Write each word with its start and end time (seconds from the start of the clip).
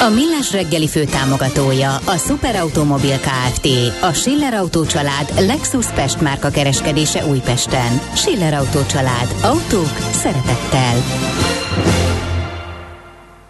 A 0.00 0.08
Millás 0.08 0.52
reggeli 0.52 0.88
főtámogatója 0.88 1.94
a 1.94 2.16
Superautomobil 2.16 3.18
KFT, 3.18 3.68
a 4.00 4.12
Schiller 4.12 4.54
Auto 4.54 4.86
család 4.86 5.32
Lexus 5.38 5.86
Pest 5.86 6.20
márka 6.20 6.50
kereskedése 6.50 7.26
Újpesten. 7.26 8.00
Schiller 8.14 8.54
Auto 8.54 8.86
család. 8.86 9.34
Autók 9.42 9.90
szeretettel. 10.12 11.02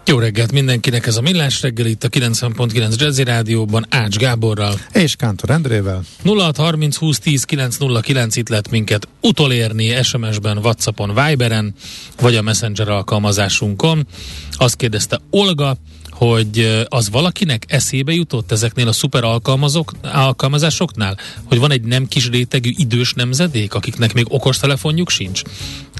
Jó 0.05 0.19
reggelt 0.19 0.51
mindenkinek, 0.51 1.05
ez 1.05 1.17
a 1.17 1.21
Millás 1.21 1.61
reggel 1.61 1.85
itt 1.85 2.03
a 2.03 2.09
90.9 2.09 2.95
Jazzy 2.97 3.23
Rádióban 3.23 3.85
Ács 3.89 4.17
Gáborral. 4.17 4.73
És 4.91 5.15
Kántor 5.15 5.49
Endrével. 5.49 6.03
0630 6.23 6.95
20 6.95 7.19
10 7.19 7.43
909 7.43 8.35
itt 8.35 8.49
lehet 8.49 8.69
minket 8.69 9.07
utolérni 9.21 10.03
SMS-ben, 10.03 10.57
Whatsappon, 10.57 11.13
Viberen, 11.13 11.73
vagy 12.21 12.35
a 12.35 12.41
Messenger 12.41 12.89
alkalmazásunkon. 12.89 14.07
Azt 14.51 14.75
kérdezte 14.75 15.19
Olga, 15.29 15.77
hogy 16.17 16.85
az 16.87 17.09
valakinek 17.09 17.65
eszébe 17.67 18.13
jutott 18.13 18.51
ezeknél 18.51 18.87
a 18.87 18.91
szuper 18.91 19.23
alkalmazok, 19.23 19.91
alkalmazásoknál, 20.01 21.17
hogy 21.43 21.59
van 21.59 21.71
egy 21.71 21.81
nem 21.81 22.07
kis 22.07 22.29
rétegű 22.29 22.71
idős 22.75 23.13
nemzedék, 23.13 23.73
akiknek 23.73 24.13
még 24.13 24.25
okostelefonjuk 24.29 25.09
sincs? 25.09 25.41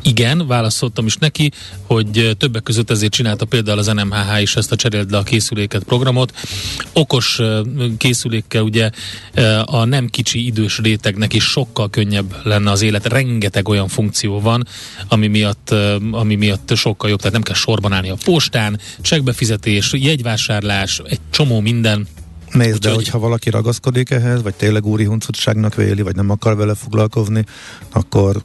Igen, 0.03 0.47
válaszoltam 0.47 1.05
is 1.05 1.15
neki, 1.15 1.51
hogy 1.85 2.35
többek 2.37 2.63
között 2.63 2.89
ezért 2.89 3.11
csinálta 3.11 3.45
például 3.45 3.77
az 3.77 3.85
NMHH 3.85 4.41
is 4.41 4.55
ezt 4.55 4.71
a 4.71 4.75
cseréld 4.75 5.11
le 5.11 5.17
a 5.17 5.23
készüléket 5.23 5.83
programot. 5.83 6.33
Okos 6.93 7.39
készülékkel 7.97 8.61
ugye 8.61 8.89
a 9.65 9.85
nem 9.85 10.07
kicsi 10.07 10.45
idős 10.45 10.77
rétegnek 10.77 11.33
is 11.33 11.43
sokkal 11.43 11.89
könnyebb 11.89 12.35
lenne 12.43 12.71
az 12.71 12.81
élet. 12.81 13.05
Rengeteg 13.05 13.69
olyan 13.69 13.87
funkció 13.87 14.39
van, 14.39 14.67
ami 15.07 15.27
miatt, 15.27 15.73
ami 16.11 16.35
miatt 16.35 16.75
sokkal 16.75 17.09
jobb. 17.09 17.19
Tehát 17.19 17.33
nem 17.33 17.43
kell 17.43 17.55
sorban 17.55 17.93
állni 17.93 18.09
a 18.09 18.17
postán, 18.23 18.79
csekbefizetés, 19.01 19.93
jegyvásárlás, 20.07 21.01
egy 21.05 21.19
csomó 21.29 21.59
minden. 21.59 22.07
Nézd, 22.51 22.81
de 22.81 22.91
hogyha 22.91 23.19
valaki 23.19 23.49
ragaszkodik 23.49 24.09
ehhez, 24.09 24.41
vagy 24.41 24.53
tényleg 24.53 24.85
úri 24.85 25.03
huncutságnak 25.03 25.75
véli, 25.75 26.01
vagy 26.01 26.15
nem 26.15 26.29
akar 26.29 26.55
vele 26.55 26.75
foglalkozni, 26.75 27.43
akkor 27.91 28.41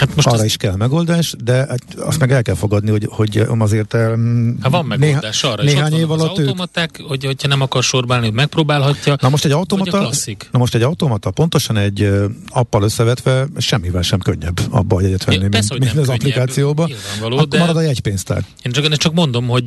Hát 0.00 0.14
most 0.14 0.26
Arra 0.26 0.36
az... 0.36 0.44
is 0.44 0.56
kell 0.56 0.76
megoldás, 0.76 1.34
de 1.44 1.52
hát 1.54 1.82
azt 1.98 2.18
meg 2.18 2.32
el 2.32 2.42
kell 2.42 2.54
fogadni, 2.54 2.90
hogy, 2.90 3.06
hogy 3.10 3.46
azért... 3.58 3.92
Hát 3.92 4.70
van 4.70 4.84
megoldás 4.84 5.40
néha, 5.40 5.52
arra 5.52 5.62
is. 5.62 5.72
Néhány 5.72 5.92
év 5.92 6.10
alatt 6.10 6.38
az 6.38 6.38
automaták, 6.38 6.98
ők... 7.00 7.06
hogy, 7.06 7.24
hogyha 7.24 7.48
nem 7.48 7.60
akar 7.60 7.82
sorbálni, 7.82 8.24
hogy 8.24 8.34
megpróbálhatja. 8.34 9.16
Na 9.20 9.28
most 9.28 9.44
egy 9.44 9.50
automata, 9.50 10.10
na 10.50 10.58
most 10.58 10.74
egy 10.74 10.82
automata 10.82 11.30
pontosan 11.30 11.76
egy 11.76 12.10
appal 12.48 12.82
összevetve 12.82 13.46
semmivel 13.58 14.02
sem 14.02 14.18
könnyebb 14.18 14.60
abba 14.70 14.96
a 14.96 15.00
jegyet 15.00 15.24
venni, 15.24 15.48
persze, 15.48 15.74
mint, 15.78 15.94
mint 15.94 16.06
az 16.06 16.14
applikációba. 16.14 16.88
Akkor 17.20 17.48
de 17.48 17.58
marad 17.58 17.76
a 17.76 17.80
jegypénztár. 17.80 18.44
Én 18.62 18.72
csak, 18.72 18.84
én 18.84 18.90
csak 18.90 19.14
mondom, 19.14 19.46
hogy 19.46 19.64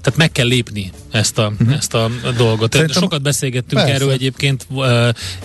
tehát 0.00 0.16
meg 0.16 0.32
kell 0.32 0.46
lépni 0.46 0.92
ezt 1.10 1.38
a, 1.38 1.52
uh-huh. 1.60 1.76
ezt 1.76 1.94
a 1.94 2.10
dolgot. 2.36 2.72
Szerintem, 2.72 3.02
Sokat 3.02 3.22
beszélgettünk 3.22 3.80
persze. 3.80 3.94
erről 3.94 4.10
egyébként. 4.10 4.66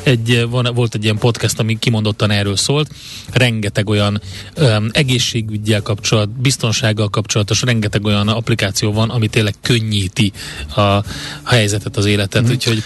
Egy, 0.04 0.48
volt 0.74 0.96
egy 0.96 1.04
ilyen 1.04 1.18
podcast, 1.18 1.60
ami 1.60 1.80
kimondottan 1.80 2.32
erről 2.32 2.56
szólt. 2.56 2.90
Rengeteg 3.32 3.79
rengeteg 3.80 3.90
olyan 3.90 4.22
um, 4.58 4.90
egészségügyel 4.92 5.82
kapcsolat, 5.82 6.30
biztonsággal 6.30 7.10
kapcsolatos, 7.10 7.62
rengeteg 7.62 8.06
olyan 8.06 8.28
applikáció 8.28 8.92
van, 8.92 9.10
ami 9.10 9.28
tényleg 9.28 9.54
könnyíti 9.62 10.32
a, 10.76 10.82
a 10.82 11.04
helyzetet, 11.46 11.98
az 11.98 12.06
életet, 12.06 12.48
mm. 12.48 12.50
úgyhogy 12.50 12.84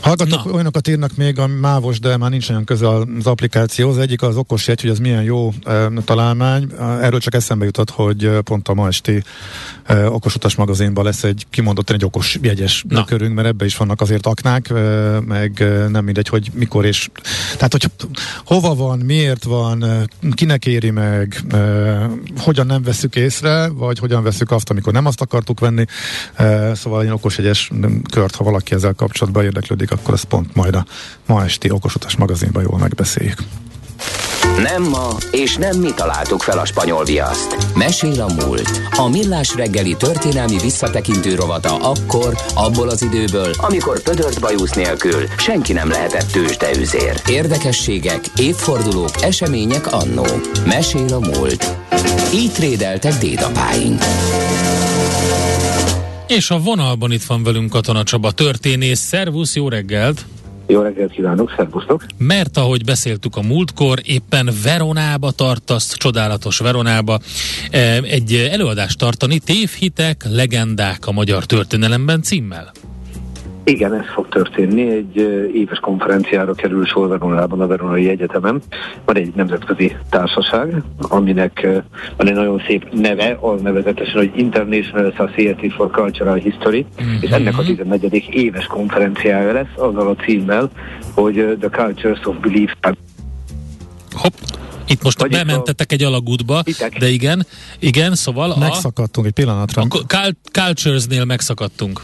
Hallgatok, 0.00 0.44
Na. 0.44 0.50
olyanokat 0.50 0.88
írnak 0.88 1.16
még 1.16 1.38
a 1.38 1.46
mávos, 1.46 2.00
de 2.00 2.16
már 2.16 2.30
nincs 2.30 2.48
olyan 2.48 2.64
közel 2.64 3.06
az 3.18 3.26
applikáció. 3.26 3.88
Az 3.88 3.98
egyik 3.98 4.22
az 4.22 4.36
okos 4.36 4.66
jegy, 4.66 4.80
hogy 4.80 4.90
ez 4.90 4.98
milyen 4.98 5.22
jó 5.22 5.52
e, 5.64 5.88
találmány. 6.04 6.72
Erről 6.78 7.20
csak 7.20 7.34
eszembe 7.34 7.64
jutott, 7.64 7.90
hogy 7.90 8.30
pont 8.44 8.68
a 8.68 8.74
ma 8.74 8.86
esti 8.86 9.22
e, 9.84 10.10
okosutas 10.10 10.54
magazinban 10.54 11.04
lesz 11.04 11.24
egy 11.24 11.46
kimondottan 11.50 11.96
egy 11.96 12.04
okos 12.04 12.38
jegyes 12.42 12.84
Na. 12.88 13.04
körünk, 13.04 13.34
mert 13.34 13.48
ebbe 13.48 13.64
is 13.64 13.76
vannak 13.76 14.00
azért 14.00 14.26
aknák, 14.26 14.70
e, 14.70 14.74
meg 15.20 15.64
nem 15.90 16.04
mindegy, 16.04 16.28
hogy 16.28 16.50
mikor 16.54 16.84
és 16.84 17.08
tehát, 17.56 17.72
hogy 17.72 17.90
hova 18.44 18.74
van, 18.74 18.98
miért 18.98 19.44
van, 19.44 20.08
kinek 20.34 20.66
éri 20.66 20.90
meg, 20.90 21.40
e, 21.50 22.10
hogyan 22.38 22.66
nem 22.66 22.82
veszük 22.82 23.16
észre, 23.16 23.68
vagy 23.68 23.98
hogyan 23.98 24.22
veszük 24.22 24.50
azt, 24.50 24.70
amikor 24.70 24.92
nem 24.92 25.06
azt 25.06 25.20
akartuk 25.20 25.60
venni. 25.60 25.84
E, 26.34 26.74
szóval 26.74 27.02
egy 27.02 27.10
okos 27.10 27.38
jegyes 27.38 27.70
kört, 28.10 28.34
ha 28.34 28.44
valaki 28.44 28.74
ezzel 28.74 28.92
kapcsolatban 28.92 29.44
érdeklődik, 29.44 29.87
működik, 29.88 29.90
akkor 29.90 30.14
ezt 30.14 30.24
pont 30.24 30.54
majd 30.54 30.74
a 30.74 30.84
ma 31.26 31.44
esti 31.44 31.70
okosutas 31.70 32.16
magazinban 32.16 32.62
jól 32.62 32.78
megbeszéljük. 32.78 33.38
Nem 34.62 34.82
ma, 34.82 35.16
és 35.30 35.56
nem 35.56 35.78
mi 35.78 35.90
találtuk 35.94 36.42
fel 36.42 36.58
a 36.58 36.64
spanyol 36.64 37.04
viaszt. 37.04 37.56
Mesél 37.74 38.22
a 38.22 38.44
múlt. 38.44 38.80
A 38.96 39.08
millás 39.08 39.54
reggeli 39.54 39.96
történelmi 39.96 40.58
visszatekintő 40.58 41.34
rovata 41.34 41.76
akkor, 41.76 42.36
abból 42.54 42.88
az 42.88 43.02
időből, 43.02 43.50
amikor 43.58 44.02
pödört 44.02 44.40
bajusz 44.40 44.72
nélkül 44.72 45.26
senki 45.36 45.72
nem 45.72 45.88
lehetett 45.88 46.30
tőzsdeüzér. 46.30 47.20
Érdekességek, 47.26 48.20
évfordulók, 48.36 49.22
események 49.22 49.92
annó. 49.92 50.26
Mesél 50.66 51.14
a 51.14 51.18
múlt. 51.18 51.76
Így 52.32 52.52
trédeltek 52.52 53.18
dédapáink. 53.18 54.02
És 56.28 56.50
a 56.50 56.58
vonalban 56.58 57.12
itt 57.12 57.22
van 57.22 57.42
velünk 57.42 57.70
Katona 57.70 58.02
Csaba 58.02 58.30
történész. 58.30 58.98
Szervusz, 58.98 59.56
jó 59.56 59.68
reggelt! 59.68 60.24
Jó 60.66 60.80
reggelt 60.80 61.12
kívánok, 61.12 61.52
szervusztok! 61.56 62.04
Mert 62.18 62.56
ahogy 62.56 62.84
beszéltük 62.84 63.36
a 63.36 63.42
múltkor, 63.42 63.98
éppen 64.04 64.50
Veronába 64.62 65.30
tartasz, 65.30 65.96
csodálatos 65.96 66.58
Veronába, 66.58 67.18
e, 67.70 68.02
egy 68.02 68.48
előadást 68.52 68.98
tartani, 68.98 69.38
tévhitek, 69.38 70.24
legendák 70.30 71.06
a 71.06 71.12
magyar 71.12 71.44
történelemben 71.44 72.22
címmel. 72.22 72.72
Igen, 73.68 73.94
ez 73.94 74.04
fog 74.14 74.28
történni. 74.28 74.90
Egy 74.90 75.16
éves 75.54 75.78
konferenciára 75.78 76.54
kerül 76.54 76.86
sor 76.86 77.08
Veronában, 77.08 77.60
a 77.60 77.66
Veronai 77.66 78.08
Egyetemen. 78.08 78.62
Van 79.04 79.16
egy 79.16 79.32
nemzetközi 79.34 79.96
társaság, 80.10 80.82
aminek 80.98 81.66
van 82.16 82.28
egy 82.28 82.34
nagyon 82.34 82.62
szép 82.66 82.92
neve, 82.92 83.38
az 83.40 83.60
nevezetesen, 83.60 84.14
hogy 84.14 84.30
International 84.36 85.14
Society 85.16 85.68
for 85.68 85.90
Cultural 85.90 86.34
History, 86.34 86.86
mm-hmm. 87.02 87.16
és 87.20 87.30
ennek 87.30 87.58
a 87.58 87.62
14. 87.62 88.28
éves 88.30 88.66
konferenciája 88.66 89.52
lesz, 89.52 89.74
azzal 89.76 90.08
a 90.08 90.22
címmel, 90.22 90.70
hogy 91.14 91.56
The 91.60 91.68
Cultures 91.68 92.20
of 92.24 92.36
Belief. 92.40 92.72
Hopp. 94.10 94.32
Itt 94.86 95.02
most 95.02 95.20
Vagy 95.20 95.30
bementetek 95.30 95.90
a... 95.90 95.94
egy 95.94 96.02
alagútba, 96.02 96.62
Hitek. 96.64 96.98
de 96.98 97.08
igen, 97.08 97.46
igen, 97.78 98.14
szóval 98.14 98.56
Megszakadtunk 98.58 99.26
egy 99.26 99.32
pillanatra. 99.32 99.82
A 100.08 100.34
Cultures-nél 100.52 101.24
megszakadtunk. 101.24 102.02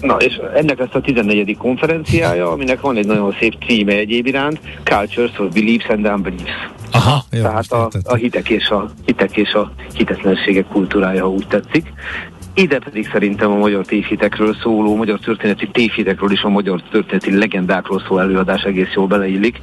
Na, 0.00 0.16
és 0.16 0.40
ennek 0.54 0.78
lesz 0.78 0.94
a 0.94 1.00
14. 1.00 1.56
konferenciája, 1.56 2.50
aminek 2.50 2.80
van 2.80 2.96
egy 2.96 3.06
nagyon 3.06 3.36
szép 3.40 3.54
címe 3.66 3.92
egyéb 3.92 4.26
iránt, 4.26 4.60
Cultures 4.84 5.38
of 5.38 5.52
Beliefs 5.52 5.88
and 5.88 6.06
Unbeliefs. 6.06 6.68
Aha, 6.92 7.24
jó, 7.30 7.42
Tehát 7.42 7.72
a, 7.72 7.88
a, 8.04 8.14
hitek 8.14 8.48
és 8.48 8.68
a 8.68 8.90
hitek 9.04 9.36
és 9.36 9.52
a 9.52 9.72
hitetlenségek 9.94 10.66
kultúrája, 10.66 11.22
ha 11.22 11.30
úgy 11.30 11.46
tetszik. 11.46 11.92
Ide 12.54 12.78
pedig 12.78 13.08
szerintem 13.12 13.50
a 13.50 13.56
magyar 13.56 13.84
tévhitekről 13.84 14.54
szóló, 14.62 14.96
magyar 14.96 15.18
történeti 15.18 15.68
tévhitekről 15.72 16.32
és 16.32 16.42
a 16.42 16.48
magyar 16.48 16.82
történeti 16.90 17.36
legendákról 17.36 18.02
szóló 18.08 18.20
előadás 18.20 18.62
egész 18.62 18.92
jól 18.94 19.06
beleillik 19.06 19.60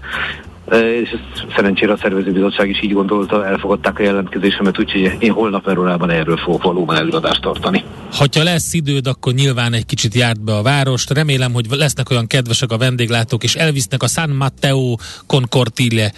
és 0.72 1.16
szerencsére 1.56 1.92
a 1.92 1.98
szervezőbizottság 1.98 2.70
is 2.70 2.84
így 2.84 2.94
gondolta, 2.94 3.46
elfogadták 3.46 4.00
a 4.00 4.04
jelentkezésemet, 4.04 4.80
úgyhogy 4.80 5.16
én 5.20 5.32
holnap 5.32 5.66
Verolában 5.66 6.10
erről 6.10 6.38
fogok 6.38 6.64
valóban 6.64 6.96
előadást 6.96 7.42
tartani. 7.42 7.84
Ha 8.12 8.44
lesz 8.44 8.74
időd, 8.74 9.08
akkor 9.08 9.34
nyilván 9.34 9.74
egy 9.74 9.86
kicsit 9.86 10.14
járt 10.14 10.44
be 10.44 10.56
a 10.56 10.62
várost. 10.62 11.10
Remélem, 11.10 11.54
hogy 11.54 11.66
lesznek 11.70 12.10
olyan 12.10 12.28
kedvesek 12.28 12.72
a 12.72 12.78
vendéglátók, 12.78 13.44
és 13.44 13.56
elvisznek 13.56 14.04
a 14.04 14.08
San 14.08 14.30
Matteo 14.30 14.96
Concortile 15.26 16.12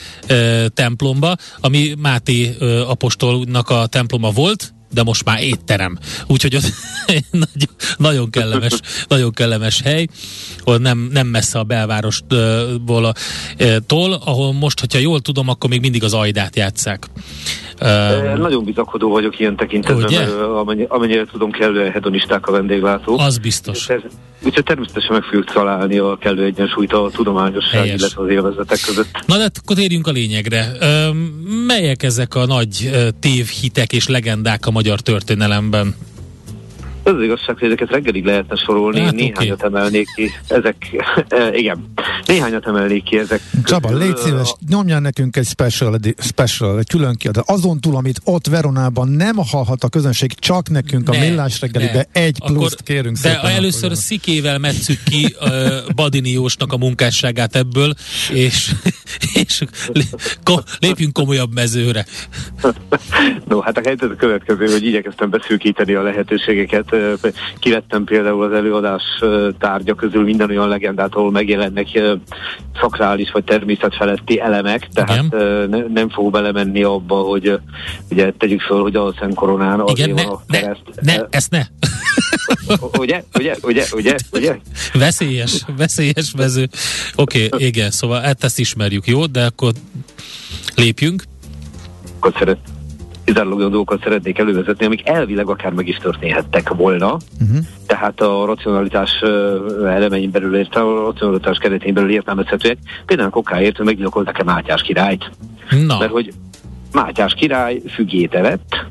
templomba, 0.73 1.35
ami 1.61 1.93
Máté 2.01 2.55
apostolnak 2.87 3.69
a 3.69 3.85
temploma 3.85 4.29
volt, 4.29 4.73
de 4.91 5.03
most 5.03 5.25
már 5.25 5.43
étterem. 5.43 5.99
Úgyhogy 6.27 6.55
ott 6.55 6.73
nagyon 7.97 8.29
kellemes, 8.29 8.79
nagyon 9.07 9.31
kellemes 9.31 9.81
hely, 9.81 10.07
nem, 10.65 11.09
nem 11.11 11.27
messze 11.27 11.59
a 11.59 11.63
belvárostól, 11.63 13.13
tól, 13.85 14.13
ahol 14.13 14.53
most, 14.53 14.79
hogyha 14.79 14.99
jól 14.99 15.21
tudom, 15.21 15.47
akkor 15.47 15.69
még 15.69 15.79
mindig 15.79 16.03
az 16.03 16.13
ajdát 16.13 16.55
játszák. 16.55 17.09
Um, 17.81 18.41
Nagyon 18.41 18.63
bizakodó 18.63 19.09
vagyok 19.09 19.39
ilyen 19.39 19.55
tekintetben, 19.55 20.13
mert 20.13 20.31
amennyire, 20.31 20.87
amennyire 20.87 21.25
tudom, 21.25 21.51
kellően 21.51 21.91
hedonisták 21.91 22.47
a 22.47 22.51
vendéglátó. 22.51 23.19
Az 23.19 23.37
biztos. 23.37 23.87
Úgyhogy 24.43 24.63
természetesen 24.63 25.13
meg 25.13 25.23
fogjuk 25.23 25.45
találni 25.45 25.97
a 25.97 26.17
kellő 26.17 26.43
egyensúlyt 26.43 26.93
a 26.93 27.09
tudományosság, 27.13 27.81
Helyes. 27.81 27.99
illetve 27.99 28.23
az 28.23 28.29
élvezetek 28.29 28.79
között. 28.85 29.19
Na 29.25 29.37
de 29.37 29.49
akkor 29.61 29.75
térjünk 29.75 30.07
a 30.07 30.11
lényegre. 30.11 30.71
Melyek 31.67 32.03
ezek 32.03 32.35
a 32.35 32.45
nagy 32.45 32.91
tévhitek 33.19 33.93
és 33.93 34.07
legendák 34.07 34.65
a 34.65 34.71
magyar 34.71 34.99
történelemben? 34.99 35.95
Az, 37.09 37.15
az 37.15 37.21
igazság, 37.23 37.57
hogy 37.57 37.67
ezeket 37.67 37.89
reggelig 37.89 38.25
lehetne 38.25 38.55
sorolni, 38.55 38.99
hát, 38.99 39.13
néhányat 39.13 39.63
okay. 39.63 39.69
emelnék 39.69 40.07
ki. 40.15 40.31
Ezek, 40.47 40.75
e, 41.29 41.57
igen, 41.57 41.91
néhányat 42.25 42.67
emelnék 42.67 43.03
ki 43.03 43.17
ezek. 43.17 43.41
Csaba, 43.63 43.97
légy 43.97 44.17
szíves, 44.17 44.55
nyomjál 44.69 44.99
nekünk 44.99 45.35
egy 45.35 45.45
special, 45.45 45.99
special 46.17 46.79
egy 46.79 46.87
külön 46.87 47.15
kiadat. 47.15 47.49
Azon 47.49 47.79
túl, 47.79 47.95
amit 47.95 48.21
ott 48.23 48.47
Veronában 48.47 49.07
nem 49.07 49.35
hallhat 49.35 49.83
a 49.83 49.89
közönség, 49.89 50.33
csak 50.33 50.69
nekünk 50.69 51.09
ne, 51.09 51.17
a 51.17 51.19
millás 51.19 51.61
reggelibe 51.61 52.07
ne. 52.13 52.21
egy 52.21 52.39
pluszt 52.45 52.73
akkor, 52.73 52.85
kérünk 52.85 53.17
de 53.17 53.29
szépen. 53.29 53.51
először 53.51 53.83
akkor. 53.83 53.97
szikével 53.97 54.57
metszük 54.57 55.03
ki 55.03 55.35
uh, 55.39 55.49
Badini 55.95 56.29
Jósnak 56.29 56.73
a 56.73 56.77
munkásságát 56.77 57.55
ebből, 57.55 57.93
és, 58.33 58.71
és 59.43 59.63
lépjünk 60.79 61.13
komolyabb 61.13 61.53
mezőre. 61.53 62.05
no, 63.47 63.59
hát 63.59 63.77
a 63.77 63.81
helyzet 63.83 64.11
a 64.11 64.15
következő, 64.15 64.71
hogy 64.71 64.85
igyekeztem 64.85 65.29
beszűkíteni 65.29 65.93
a 65.93 66.01
lehetőségeket 66.01 66.95
kivettem 67.59 68.03
például 68.03 68.43
az 68.43 68.51
előadás 68.51 69.03
tárgya 69.59 69.95
közül 69.95 70.23
minden 70.23 70.49
olyan 70.49 70.67
legendát, 70.67 71.13
ahol 71.13 71.31
megjelennek 71.31 71.87
szakrális 72.81 73.31
vagy 73.31 73.43
természetfeletti 73.43 74.39
elemek, 74.39 74.87
tehát 74.93 75.31
ne, 75.69 75.81
nem 75.93 76.09
fog 76.09 76.31
belemenni 76.31 76.83
abba, 76.83 77.15
hogy 77.15 77.59
ugye 78.09 78.31
tegyük 78.31 78.61
fel, 78.61 78.77
hogy 78.77 78.95
a 78.95 79.13
Szent 79.19 79.35
Koronán 79.35 79.83
Igen, 79.85 80.09
ne, 80.09 80.23
van 80.23 80.33
a 80.33 80.41
kereszt. 80.47 80.81
Ne, 81.01 81.15
ne, 81.15 81.23
ezt 81.29 81.51
ne! 81.51 81.61
ugye, 82.97 83.23
ugye, 83.33 83.55
ugye, 83.61 83.85
ugye, 83.93 84.15
ugye? 84.31 84.57
Veszélyes, 84.93 85.65
veszélyes 85.77 86.31
vező. 86.37 86.69
Oké, 87.15 87.45
okay, 87.45 87.65
igen, 87.67 87.91
szóval 87.91 88.21
hát 88.21 88.43
ezt 88.43 88.59
ismerjük, 88.59 89.07
jó? 89.07 89.25
De 89.25 89.45
akkor 89.45 89.73
lépjünk. 90.75 91.23
Akkor 92.17 92.33
szeret, 92.37 92.57
kizárólag 93.23 93.99
szeretnék 94.03 94.37
elővezetni, 94.37 94.85
amik 94.85 95.07
elvileg 95.07 95.49
akár 95.49 95.71
meg 95.71 95.87
is 95.87 95.97
történhettek 95.97 96.69
volna. 96.69 97.17
Uh-huh. 97.41 97.57
Tehát 97.87 98.21
a 98.21 98.45
racionalitás 98.45 99.11
elemein 99.85 100.31
belül, 100.31 100.55
érte, 100.55 100.79
a 100.79 101.03
racionalitás 101.03 101.57
keretén 101.57 101.93
belül 101.93 102.11
értelmezhetőek. 102.11 102.77
Például 103.05 103.27
a 103.27 103.31
kokáért, 103.31 103.77
hogy 103.77 103.85
meggyilkolták-e 103.85 104.43
Mátyás 104.43 104.81
királyt. 104.81 105.31
Na. 105.85 105.97
Mert 105.97 106.11
hogy 106.11 106.33
Mátyás 106.91 107.33
király 107.33 107.81
fügéte 107.93 108.41
lett, 108.41 108.85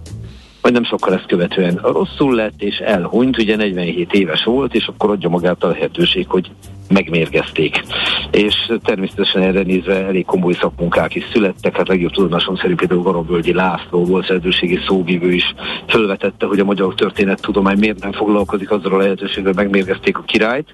vagy 0.60 0.72
nem 0.72 0.84
sokkal 0.84 1.14
ezt 1.14 1.26
követően. 1.26 1.75
Rosszul 1.82 2.34
lett, 2.34 2.62
és 2.62 2.76
elhunyt, 2.76 3.38
ugye 3.38 3.56
47 3.56 4.12
éves 4.12 4.44
volt, 4.44 4.75
és 4.75 4.87
akkor 4.87 5.10
adja 5.10 5.28
magát 5.28 5.64
a 5.64 5.69
lehetőség, 5.69 6.26
hogy 6.28 6.50
megmérgezték. 6.90 7.82
És 8.31 8.55
természetesen 8.85 9.43
erre 9.43 9.62
nézve 9.62 10.05
elég 10.05 10.25
komoly 10.25 10.52
szakmunkák 10.52 11.14
is 11.14 11.25
születtek, 11.32 11.76
hát 11.76 11.88
legjobb 11.88 12.12
tudomásom 12.12 12.56
szerint 12.56 12.79
például 12.79 13.02
Garabölgyi 13.02 13.52
László 13.52 14.05
volt 14.05 14.26
szerzőségi 14.26 14.79
szóvívő 14.87 15.32
is 15.32 15.55
fölvetette, 15.88 16.46
hogy 16.46 16.58
a 16.58 16.64
magyar 16.64 16.94
történettudomány 16.94 17.79
miért 17.79 18.02
nem 18.02 18.12
foglalkozik 18.12 18.70
azzal 18.70 18.93
a 18.93 18.96
lehetőséggel, 18.96 19.52
hogy 19.52 19.62
megmérgezték 19.62 20.19
a 20.19 20.23
királyt. 20.23 20.70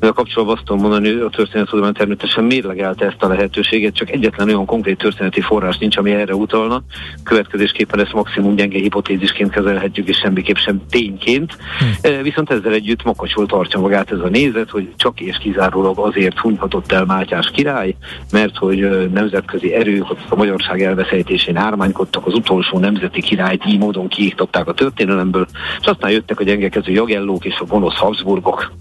De 0.00 0.06
a 0.06 0.12
kapcsolatban 0.12 0.56
azt 0.56 0.66
tudom 0.66 0.82
mondani, 0.82 1.12
hogy 1.12 1.20
a 1.20 1.30
történettudomány 1.30 1.92
természetesen 1.92 2.44
mérlegelte 2.44 3.06
ezt 3.06 3.22
a 3.22 3.28
lehetőséget, 3.28 3.94
csak 3.94 4.10
egyetlen 4.10 4.48
olyan 4.48 4.66
konkrét 4.66 4.98
történeti 4.98 5.40
forrás 5.40 5.78
nincs, 5.78 5.96
ami 5.96 6.10
erre 6.10 6.34
utalna. 6.34 6.82
Következésképpen 7.22 8.00
ezt 8.00 8.12
maximum 8.12 8.54
gyenge 8.54 8.78
hipotézisként 8.78 9.50
kezelhetjük, 9.50 10.08
és 10.08 10.16
semmiképp 10.16 10.56
sem 10.56 10.82
tényként. 10.90 11.56
Hm. 12.02 12.22
Viszont 12.22 12.50
ezzel 12.50 12.72
együtt 12.72 13.02
makacsol 13.02 13.46
tartja 13.46 13.80
magát 13.80 14.10
ez 14.10 14.18
a 14.18 14.28
nézet, 14.28 14.70
hogy 14.70 14.88
csak 14.96 15.20
és 15.20 15.36
ki 15.36 15.51
kizárólag 15.52 15.98
azért 15.98 16.38
hunyhatott 16.38 16.92
el 16.92 17.04
Mátyás 17.04 17.50
király, 17.50 17.94
mert 18.32 18.56
hogy 18.56 19.10
nemzetközi 19.12 19.74
erők 19.74 20.04
a 20.28 20.34
magyarság 20.34 20.82
elveszejtésén 20.82 21.56
ármánykodtak, 21.56 22.26
az 22.26 22.34
utolsó 22.34 22.78
nemzeti 22.78 23.22
királyt 23.22 23.66
így 23.66 23.78
módon 23.78 24.08
kiiktatták 24.08 24.68
a 24.68 24.74
történelemből, 24.74 25.46
és 25.80 25.86
aztán 25.86 26.10
jöttek 26.10 26.40
a 26.40 26.44
gyengekező 26.44 26.92
jagellók 26.92 27.44
és 27.44 27.58
a 27.58 27.64
gonosz 27.64 27.96
Habsburgok. 27.96 28.72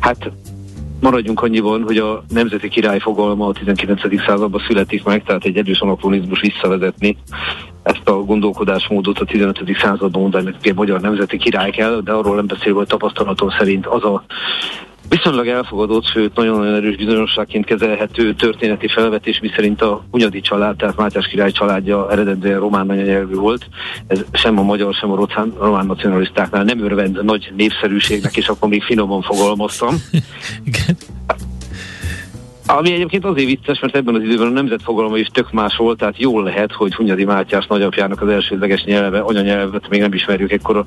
Hát 0.00 0.30
maradjunk 1.00 1.42
annyiban, 1.42 1.82
hogy 1.82 1.96
a 1.96 2.24
nemzeti 2.28 2.68
király 2.68 2.98
fogalma 2.98 3.46
a 3.46 3.52
19. 3.52 4.00
században 4.26 4.62
születik 4.66 5.04
meg, 5.04 5.22
tehát 5.22 5.44
egy 5.44 5.56
erős 5.56 5.80
anakronizmus 5.80 6.40
visszavezetni 6.40 7.16
ezt 7.82 8.08
a 8.08 8.12
gondolkodásmódot 8.12 9.18
a 9.18 9.24
15. 9.24 9.60
században 9.80 10.20
mondani, 10.20 10.44
hogy 10.44 10.54
egy 10.62 10.74
magyar 10.74 11.00
nemzeti 11.00 11.36
király 11.36 11.70
kell, 11.70 12.00
de 12.00 12.12
arról 12.12 12.34
nem 12.34 12.46
beszélve, 12.46 12.78
hogy 12.78 12.86
tapasztalatom 12.86 13.48
szerint 13.58 13.86
az 13.86 14.04
a 14.04 14.24
viszonylag 15.14 15.48
elfogadott, 15.48 16.06
sőt 16.06 16.36
nagyon 16.36 16.64
erős 16.64 16.96
bizonyosságként 16.96 17.64
kezelhető 17.64 18.34
történeti 18.34 18.88
felvetés, 18.88 19.40
miszerint 19.40 19.82
a 19.82 20.04
Hunyadi 20.10 20.40
család, 20.40 20.76
tehát 20.76 20.96
Mátyás 20.96 21.26
király 21.26 21.50
családja 21.50 22.10
eredetben 22.10 22.58
román 22.58 22.90
anyanyelvű 22.90 23.34
volt. 23.34 23.68
Ez 24.06 24.24
sem 24.32 24.58
a 24.58 24.62
magyar, 24.62 24.94
sem 24.94 25.10
a 25.10 25.16
rotán, 25.16 25.52
román 25.58 25.86
nacionalistáknál 25.86 26.64
nem 26.64 26.84
örvend 26.84 27.24
nagy 27.24 27.52
népszerűségnek, 27.56 28.36
és 28.36 28.48
akkor 28.48 28.68
még 28.68 28.82
finoman 28.82 29.22
fogalmaztam. 29.22 29.94
Ami 32.66 32.92
egyébként 32.92 33.24
azért 33.24 33.46
vicces, 33.46 33.80
mert 33.80 33.96
ebben 33.96 34.14
az 34.14 34.22
időben 34.22 34.46
a 34.46 34.50
nemzetfogalma 34.50 35.16
is 35.16 35.26
tök 35.26 35.52
más 35.52 35.76
volt, 35.76 35.98
tehát 35.98 36.18
jól 36.18 36.42
lehet, 36.42 36.72
hogy 36.72 36.94
Hunyadi 36.94 37.24
Mátyás 37.24 37.66
nagyapjának 37.66 38.22
az 38.22 38.28
elsődleges 38.28 38.84
nyelve, 38.84 39.18
anyanyelvet 39.18 39.88
még 39.88 40.00
nem 40.00 40.12
ismerjük 40.12 40.52
ekkor 40.52 40.76
a, 40.76 40.86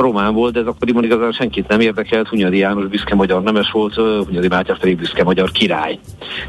román 0.00 0.34
volt, 0.34 0.52
de 0.52 0.60
ez 0.60 0.66
akkoriban 0.66 1.04
igazán 1.04 1.32
senkit 1.32 1.68
nem 1.68 1.80
érdekelt. 1.80 2.28
Hunyadi 2.28 2.58
János 2.58 2.86
büszke 2.86 3.14
magyar 3.14 3.42
nemes 3.42 3.70
volt, 3.70 3.94
Hunyadi 3.94 4.48
Mátyás 4.48 4.78
pedig 4.78 4.96
büszke 4.96 5.24
magyar 5.24 5.50
király. 5.50 5.98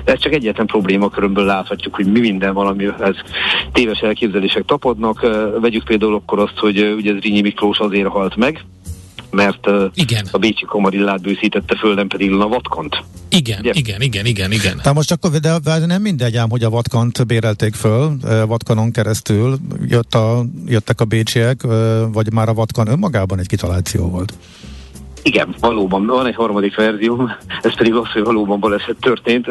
De 0.04 0.12
ez 0.12 0.20
csak 0.20 0.34
egyetlen 0.34 0.66
probléma 0.66 1.10
körömből 1.10 1.46
láthatjuk, 1.46 1.96
hogy 1.96 2.12
mi 2.12 2.20
minden 2.20 2.54
valami, 2.54 2.86
ez 3.00 3.16
téves 3.72 4.00
elképzelések 4.00 4.66
tapadnak. 4.66 5.22
Vegyük 5.62 5.84
például 5.84 6.16
akkor 6.16 6.40
azt, 6.40 6.58
hogy 6.58 6.94
ugye 6.98 7.14
Zrínyi 7.20 7.42
Miklós 7.42 7.80
azért 7.80 8.08
halt 8.08 8.36
meg, 8.36 8.66
mert 9.32 9.70
igen. 9.94 10.28
a 10.32 10.38
Bécsi 10.38 10.66
Komarillát 10.66 11.22
bőszítette 11.22 11.76
föl, 11.76 11.94
nem 11.94 12.08
pedig 12.08 12.32
a 12.32 12.48
Vatkont. 12.48 13.04
Igen, 13.30 13.60
Ugye? 13.60 13.72
igen, 13.74 14.02
igen, 14.02 14.26
igen, 14.26 14.52
igen. 14.52 14.78
Tehát 14.78 14.94
most 14.94 15.12
akkor 15.12 15.32
de, 15.32 15.60
de 15.64 15.86
nem 15.86 16.02
mindegy 16.02 16.36
ám, 16.36 16.50
hogy 16.50 16.64
a 16.64 16.70
Vatkant 16.70 17.28
bérelték 17.28 17.74
föl, 17.74 18.18
Vatkanon 18.48 18.92
keresztül 18.92 19.58
jött 19.88 20.14
a, 20.14 20.46
jöttek 20.66 21.02
a 21.02 21.06
bécsiek, 21.06 21.62
vagy 22.12 22.34
már 22.34 22.50
a 22.50 22.54
Vatkan 22.54 22.88
önmagában 22.88 23.40
egy 23.40 23.48
kitaláció 23.48 24.10
volt? 24.10 24.34
Igen, 25.24 25.56
valóban 25.60 26.06
van 26.06 26.26
egy 26.26 26.36
harmadik 26.36 26.76
verzió, 26.76 27.30
ez 27.62 27.76
pedig 27.76 27.94
az, 27.94 28.12
hogy 28.12 28.24
valóban 28.24 28.60
baleset 28.60 28.96
történt. 29.00 29.46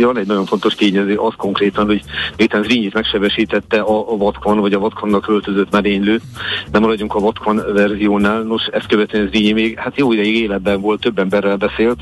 Van 0.00 0.18
egy 0.18 0.26
nagyon 0.26 0.46
fontos 0.46 0.74
tényező, 0.74 1.16
az 1.16 1.34
konkrétan, 1.36 1.86
hogy 1.86 2.02
miután 2.36 2.62
Zrinyit 2.62 2.94
megsebesítette 2.94 3.80
a, 3.80 4.12
a 4.12 4.16
Vatkon, 4.16 4.60
vagy 4.60 4.72
a 4.72 4.78
Vatkonnak 4.78 5.22
költözött 5.22 5.70
merénylő, 5.70 6.20
nem 6.72 6.82
maradjunk 6.82 7.14
a 7.14 7.20
Vatkon 7.20 7.62
verziónál, 7.72 8.42
nos, 8.42 8.66
ezt 8.72 8.86
követően 8.86 9.28
Zrínyi 9.28 9.52
még, 9.52 9.78
hát 9.78 9.96
jó 9.98 10.12
ideig 10.12 10.36
életben 10.36 10.80
volt, 10.80 11.00
több 11.00 11.18
emberrel 11.18 11.56
beszélt, 11.56 11.98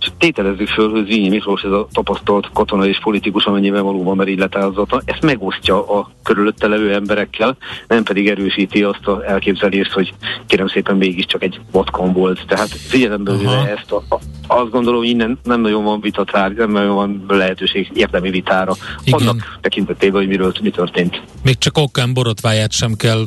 és 0.00 0.10
tételezzük 0.18 0.68
föl, 0.68 0.90
hogy 0.90 1.06
Zrínyi 1.06 1.28
Miklós 1.28 1.62
ez 1.62 1.72
a 1.72 1.88
tapasztalt 1.92 2.50
katona 2.52 2.86
és 2.86 3.00
politikus, 3.02 3.44
amennyiben 3.44 3.82
valóban 3.82 4.16
merénylet 4.16 4.56
áldozata, 4.56 5.02
ezt 5.04 5.22
megosztja 5.22 5.98
a 5.98 6.10
körülötte 6.22 6.66
levő 6.66 6.94
emberekkel, 6.94 7.56
nem 7.88 8.02
pedig 8.02 8.28
erősíti 8.28 8.82
azt 8.82 9.06
az 9.06 9.22
elképzelést, 9.22 9.92
hogy 9.92 10.12
kérem 10.46 10.68
szépen 10.68 10.96
mégiscsak 10.96 11.42
egy 11.42 11.60
Vatkon 11.70 12.12
volt 12.12 12.31
volt. 12.34 12.46
Tehát 12.48 12.68
figyelembe 12.68 13.36
véve 13.36 13.74
ezt, 13.76 13.90
a, 13.90 14.04
a, 14.08 14.20
azt 14.46 14.70
gondolom, 14.70 14.98
hogy 14.98 15.08
innen 15.08 15.38
nem 15.44 15.60
nagyon 15.60 15.84
van 15.84 16.00
vitatár, 16.00 16.50
nem 16.50 16.70
nagyon 16.70 16.94
van 16.94 17.24
lehetőség 17.28 17.90
érdemi 17.94 18.30
vitára. 18.30 18.76
Igen. 19.04 19.20
Annak 19.20 19.58
tekintetében, 19.60 20.20
hogy 20.20 20.28
miről 20.28 20.52
mi 20.62 20.70
történt. 20.70 21.22
Még 21.42 21.58
csak 21.58 21.78
okán 21.78 22.14
borotváját 22.14 22.72
sem 22.72 22.94
kell 22.94 23.24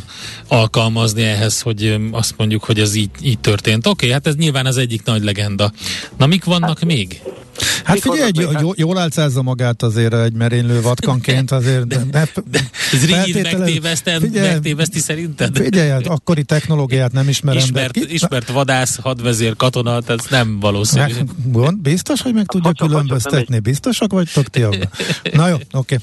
alkalmazni 0.47 1.23
ehhez, 1.23 1.61
hogy 1.61 1.97
azt 2.11 2.33
mondjuk, 2.37 2.63
hogy 2.63 2.79
ez 2.79 2.95
így, 2.95 3.09
így 3.21 3.39
történt. 3.39 3.87
Oké, 3.87 3.91
okay, 3.91 4.09
hát 4.09 4.27
ez 4.27 4.35
nyilván 4.35 4.65
az 4.65 4.77
egyik 4.77 5.03
nagy 5.03 5.23
legenda. 5.23 5.71
Na, 6.17 6.25
mik 6.25 6.43
vannak 6.43 6.79
hát, 6.79 6.85
még? 6.85 7.21
Hát 7.83 7.99
figyelj, 7.99 8.21
egy, 8.35 8.47
jó, 8.61 8.71
jól 8.75 8.97
álcázza 8.97 9.41
magát 9.41 9.83
azért 9.83 10.13
egy 10.13 10.33
merénylő 10.33 10.81
vatkanként, 10.81 11.51
azért 11.51 11.87
de, 11.87 11.97
de, 12.11 12.27
de, 12.51 12.59
ez 12.91 13.51
megtéveszti 14.33 14.99
szerinted? 14.99 15.57
Figyelj, 15.57 15.89
hát 15.89 16.07
akkori 16.07 16.43
technológiát 16.43 17.11
nem 17.11 17.29
ismerem. 17.29 17.61
Ismert, 17.61 17.93
de 17.93 18.05
ki, 18.05 18.13
ismert 18.13 18.51
vadász, 18.51 18.99
hadvezér, 19.01 19.55
katona, 19.55 19.99
ez 20.07 20.25
nem 20.29 20.59
valószínű. 20.59 21.13
Meg, 21.53 21.77
biztos, 21.77 22.21
hogy 22.21 22.33
meg 22.33 22.45
tudja 22.45 22.71
különböztetni? 22.71 23.59
Biztosak 23.59 24.11
vagytok 24.11 24.47
ti 24.47 24.61
abban? 24.61 24.89
Na 25.33 25.47
jó, 25.47 25.55
oké. 25.55 25.67
Okay. 25.71 25.97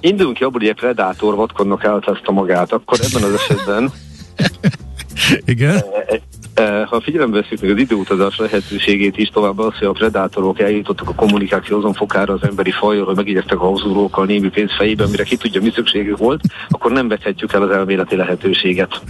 Induljunk 0.00 0.36
ki 0.36 0.42
abból, 0.42 0.60
hogy 0.60 0.68
egy 0.68 0.74
predátor 0.74 1.34
vatkonnak 1.34 1.84
áltázta 1.84 2.32
magát, 2.32 2.72
akkor 2.72 2.98
ebben 3.00 3.22
az 3.22 3.34
esetben 3.34 3.92
igen. 5.52 5.76
E, 5.76 6.20
Ha 6.64 7.00
figyelembe 7.00 7.40
veszük 7.40 7.60
meg 7.60 7.70
az 7.70 7.78
időutazás 7.78 8.36
lehetőségét 8.36 9.16
is, 9.16 9.28
tovább 9.28 9.58
az, 9.58 9.74
hogy 9.78 9.86
a 9.86 9.92
predátorok 9.92 10.60
eljutottak 10.60 11.08
a 11.08 11.14
kommunikáció 11.14 11.78
azon 11.78 11.92
fokára 11.92 12.32
az 12.32 12.42
emberi 12.42 12.70
fajról, 12.70 13.04
hogy 13.04 13.16
megígyeztek 13.16 13.60
a 13.60 13.68
hazúrókkal 13.68 14.26
némi 14.26 14.48
pénz 14.48 14.70
fejében, 14.76 15.10
mire 15.10 15.22
ki 15.22 15.36
tudja, 15.36 15.60
mi 15.60 15.70
szükségük 15.74 16.18
volt, 16.18 16.40
akkor 16.68 16.92
nem 16.92 17.08
vethetjük 17.08 17.52
el 17.52 17.62
az 17.62 17.70
elméleti 17.70 18.16
lehetőséget. 18.16 19.00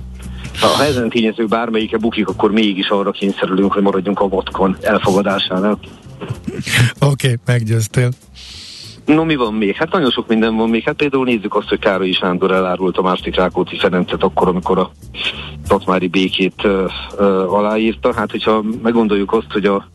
Ha 0.60 0.84
ezen 0.84 1.08
tényezők 1.08 1.48
bármelyike 1.48 1.96
bukik, 1.96 2.28
akkor 2.28 2.50
mégis 2.50 2.88
arra 2.88 3.10
kényszerülünk, 3.10 3.72
hogy 3.72 3.82
maradjunk 3.82 4.20
a 4.20 4.28
vodkon 4.28 4.76
elfogadásánál. 4.80 5.78
Oké, 7.00 7.26
okay, 7.30 7.36
meggyőztél. 7.46 8.10
No, 9.08 9.24
mi 9.24 9.36
van 9.36 9.54
még? 9.54 9.76
Hát 9.76 9.92
nagyon 9.92 10.10
sok 10.10 10.28
minden 10.28 10.56
van 10.56 10.68
még. 10.68 10.84
Hát 10.84 10.94
például 10.94 11.24
nézzük 11.24 11.54
azt, 11.54 11.68
hogy 11.68 11.78
Károly 11.78 12.10
Sándor 12.10 12.50
elárult 12.50 12.96
a 12.96 13.02
második 13.02 13.36
Rákóczi 13.36 13.78
Ferencet 13.78 14.22
akkor, 14.22 14.48
amikor 14.48 14.78
a 14.78 14.90
Tatmári 15.68 16.06
békét 16.06 16.64
uh, 16.64 16.90
uh, 17.18 17.54
aláírta. 17.54 18.14
Hát, 18.14 18.30
hogyha 18.30 18.64
meggondoljuk 18.82 19.32
azt, 19.32 19.52
hogy 19.52 19.64
a 19.64 19.88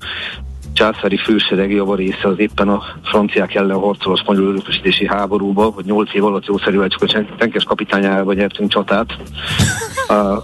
császári 0.73 1.17
fősereg 1.17 1.71
javarésze 1.71 2.27
az 2.27 2.39
éppen 2.39 2.69
a 2.69 2.83
franciák 3.03 3.55
ellen 3.55 3.79
harcol 3.79 4.13
a 4.13 4.17
spanyol 4.17 4.47
örökösítési 4.47 5.07
háborúba, 5.07 5.63
hogy 5.63 5.85
nyolc 5.85 6.13
év 6.13 6.25
alatt 6.25 6.45
jószerűen 6.45 6.89
csak 6.89 7.01
a 7.01 7.35
tenkes 7.37 7.63
kapitányával 7.63 8.33
nyertünk 8.33 8.71
csatát. 8.71 9.13
Uh, 10.09 10.43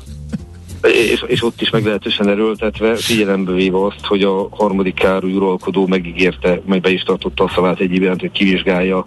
és, 0.82 1.24
és 1.28 1.44
ott 1.44 1.62
is 1.62 1.70
meglehetősen 1.70 2.28
erőltetve, 2.28 2.96
figyelembe 2.96 3.52
véve 3.52 3.86
azt, 3.86 4.06
hogy 4.06 4.24
a 4.24 4.48
harmadik 4.52 4.94
Károly 4.94 5.34
uralkodó 5.34 5.88
megígérte, 5.88 6.62
majd 6.66 6.82
be 6.82 6.90
is 6.90 7.04
tartotta 7.04 7.44
a 7.44 7.52
szavát 7.56 7.80
egy 7.80 7.92
évben, 7.92 8.20
hogy 8.20 8.32
kivizsgálja 8.32 9.06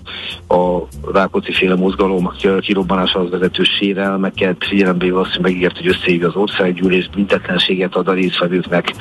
a 0.48 0.78
Rákóczi 1.12 1.52
féle 1.52 1.74
mozgalom 1.74 2.32
kirobbanásához 2.60 3.30
vezető 3.30 3.62
sérelmeket, 3.62 4.64
figyelembe 4.68 5.04
véve 5.04 5.20
azt, 5.20 5.32
hogy 5.32 5.42
megígérte, 5.42 5.78
hogy 5.78 5.88
összehívja 5.88 6.28
az 6.28 6.36
országgyűlés, 6.36 7.08
büntetlenséget 7.08 7.94
ad 7.94 8.08
a 8.08 8.12
részvevőknek 8.12 8.94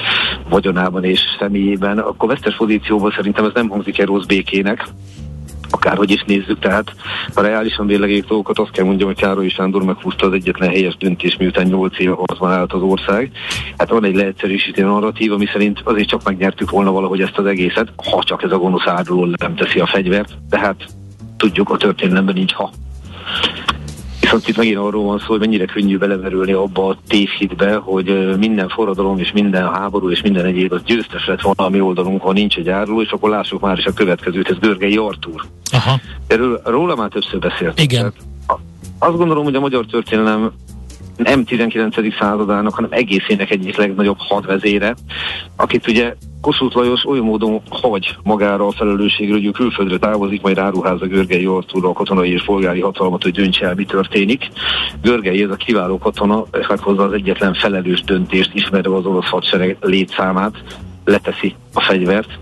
vagyonában 0.49 1.03
és 1.03 1.19
személyében, 1.39 1.97
akkor 1.97 2.29
vesztes 2.29 2.55
pozícióban 2.55 3.13
szerintem 3.15 3.45
ez 3.45 3.51
nem 3.53 3.69
hangzik 3.69 3.99
el 3.99 4.05
rossz 4.05 4.25
békének, 4.25 4.87
akárhogy 5.71 6.11
is 6.11 6.23
nézzük, 6.27 6.59
tehát 6.59 6.95
a 7.33 7.41
reálisan 7.41 7.87
vérlegék 7.87 8.25
dolgokat 8.25 8.59
azt 8.59 8.71
kell 8.71 8.85
mondjam, 8.85 9.07
hogy 9.07 9.17
Károly 9.17 9.49
Sándor 9.49 9.83
meghúzta 9.83 10.25
az 10.25 10.33
egyetlen 10.33 10.69
helyes 10.69 10.97
döntés, 10.97 11.37
miután 11.37 11.67
8 11.67 11.99
éve 11.99 12.15
van 12.37 12.51
állt 12.51 12.73
az 12.73 12.81
ország. 12.81 13.31
Hát 13.77 13.89
van 13.89 14.05
egy 14.05 14.15
leegyszerűsítő 14.15 14.83
narratív, 14.83 15.31
ami 15.31 15.45
szerint 15.45 15.81
azért 15.83 16.07
csak 16.07 16.23
megnyertük 16.23 16.69
volna 16.69 16.91
valahogy 16.91 17.21
ezt 17.21 17.37
az 17.37 17.45
egészet, 17.45 17.93
ha 18.11 18.23
csak 18.23 18.43
ez 18.43 18.51
a 18.51 18.57
gonosz 18.57 18.87
áruló 18.87 19.25
nem 19.25 19.55
teszi 19.55 19.79
a 19.79 19.85
fegyvert, 19.85 20.37
tehát 20.49 20.85
tudjuk, 21.37 21.69
a 21.69 21.77
történelemben 21.77 22.35
nincs 22.35 22.53
ha. 22.53 22.71
Viszont 24.31 24.49
itt 24.49 24.57
megint 24.57 24.77
arról 24.77 25.03
van 25.03 25.19
szó, 25.19 25.25
hogy 25.25 25.39
mennyire 25.39 25.65
könnyű 25.65 25.97
beleverülni 25.97 26.51
abba 26.51 26.87
a 26.87 26.97
tévhitbe, 27.07 27.75
hogy 27.75 28.37
minden 28.37 28.69
forradalom 28.69 29.17
és 29.17 29.31
minden 29.31 29.73
háború 29.73 30.09
és 30.09 30.21
minden 30.21 30.45
egyéb 30.45 30.71
az 30.71 30.81
győztes 30.83 31.27
lett 31.27 31.41
volna 31.41 31.65
a 31.65 31.69
mi 31.69 31.81
oldalunkon, 31.81 32.33
nincs 32.33 32.57
egy 32.57 32.69
áruló, 32.69 33.01
és 33.01 33.11
akkor 33.11 33.29
lássuk 33.29 33.61
már 33.61 33.77
is 33.77 33.85
a 33.85 33.93
következőt, 33.93 34.49
ez 34.49 34.57
Görgei 34.59 34.97
Artúr. 34.97 35.45
Aha. 35.71 35.99
Erről, 36.27 36.61
róla 36.63 36.95
már 36.95 37.09
többször 37.09 37.39
beszélt. 37.39 37.79
Igen. 37.79 38.13
azt 38.99 39.17
gondolom, 39.17 39.43
hogy 39.43 39.55
a 39.55 39.59
magyar 39.59 39.85
történelem 39.85 40.51
nem 41.23 41.43
19. 41.43 41.95
századának, 42.19 42.73
hanem 42.73 42.89
egészének 42.93 43.51
egyik 43.51 43.77
legnagyobb 43.77 44.17
hadvezére, 44.19 44.95
akit 45.55 45.87
ugye 45.87 46.15
Kossuth 46.41 46.75
Lajos 46.75 47.05
olyan 47.05 47.23
módon 47.23 47.61
hagy 47.69 48.15
magára 48.23 48.67
a 48.67 48.71
felelősségről, 48.71 49.37
hogy 49.37 49.45
ő 49.45 49.51
külföldre 49.51 49.97
távozik, 49.97 50.41
majd 50.41 50.57
áruházza 50.57 51.05
Görgei 51.05 51.45
Artúrra 51.45 51.89
a 51.89 51.93
katonai 51.93 52.31
és 52.31 52.43
polgári 52.43 52.81
hatalmat, 52.81 53.23
hogy 53.23 53.31
döntse 53.31 53.65
el, 53.65 53.75
mi 53.75 53.85
történik. 53.85 54.47
Görgei 55.01 55.43
ez 55.43 55.49
a 55.49 55.55
kiváló 55.55 55.97
katona, 55.97 56.45
meghozza 56.51 57.03
az 57.03 57.13
egyetlen 57.13 57.53
felelős 57.53 58.01
döntést, 58.01 58.53
ismerve 58.53 58.95
az 58.95 59.05
orosz 59.05 59.29
hadsereg 59.29 59.77
létszámát, 59.81 60.63
leteszi 61.05 61.55
a 61.73 61.81
fegyvert, 61.81 62.39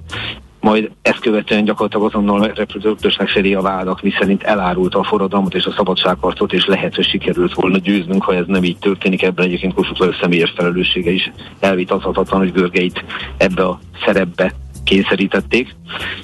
majd 0.60 0.92
ezt 1.02 1.20
követően 1.20 1.64
gyakorlatilag 1.64 2.06
azonnal 2.06 2.52
repülőtösnek 2.56 3.30
szedi 3.30 3.54
a 3.54 3.62
vádak, 3.62 4.02
miszerint 4.02 4.44
elárulta 4.44 5.00
a 5.00 5.04
forradalmat 5.04 5.54
és 5.54 5.66
a 5.66 5.74
szabadságharcot, 5.78 6.54
és 6.54 6.66
lehet, 6.66 6.96
hogy 6.96 7.08
sikerült 7.08 7.54
volna 7.54 7.78
győznünk, 7.78 8.24
ha 8.24 8.36
ez 8.36 8.46
nem 8.48 8.64
így 8.64 8.78
történik. 8.78 9.24
Ebben 9.24 9.46
egyébként 9.46 9.74
Kossuth 9.74 10.00
Lajos 10.00 10.18
személyes 10.22 10.54
felelőssége 10.56 11.12
is 11.12 11.32
elvitathatatlan, 11.60 12.40
hogy 12.40 12.52
Görgeit 12.52 13.04
ebbe 13.38 13.64
a 13.64 13.80
szerepbe 14.06 14.54
kényszerítették. 14.84 15.76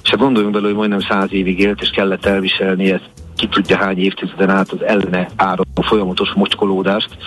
És 0.04 0.10
ha 0.10 0.18
gondoljunk 0.18 0.54
bele, 0.54 0.66
hogy 0.66 0.76
majdnem 0.76 1.00
száz 1.00 1.34
évig 1.34 1.60
élt, 1.60 1.82
és 1.82 1.90
kellett 1.90 2.26
elviselni 2.26 2.92
ezt 2.92 3.10
ki 3.36 3.48
tudja 3.48 3.78
hány 3.78 4.00
évtizeden 4.00 4.50
át 4.50 4.70
az 4.72 4.84
ellene 4.84 5.30
áradó 5.36 5.82
folyamatos 5.82 6.34
mocskolódást, 6.36 7.18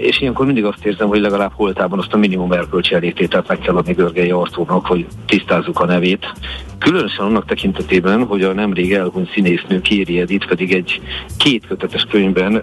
és 0.00 0.20
ilyenkor 0.20 0.46
mindig 0.46 0.64
azt 0.64 0.84
érzem, 0.84 1.08
hogy 1.08 1.20
legalább 1.20 1.52
holtában 1.54 1.98
azt 1.98 2.12
a 2.12 2.16
minimum 2.16 2.52
erkölcsi 2.52 2.94
elégtételt 2.94 3.48
meg 3.48 3.58
kell 3.58 3.76
adni 3.76 3.92
Görgei 3.92 4.30
Artúrnak, 4.30 4.86
hogy 4.86 5.06
tisztázzuk 5.26 5.80
a 5.80 5.86
nevét. 5.86 6.32
Különösen 6.78 7.24
annak 7.24 7.46
tekintetében, 7.46 8.24
hogy 8.24 8.42
a 8.42 8.52
nemrég 8.52 8.92
elhunyt 8.92 9.32
színésznő 9.32 9.80
Kéri 9.80 10.20
Edith 10.20 10.46
pedig 10.46 10.72
egy 10.72 11.00
két 11.36 11.66
kötetes 11.66 12.06
könyvben 12.10 12.54
uh, 12.54 12.62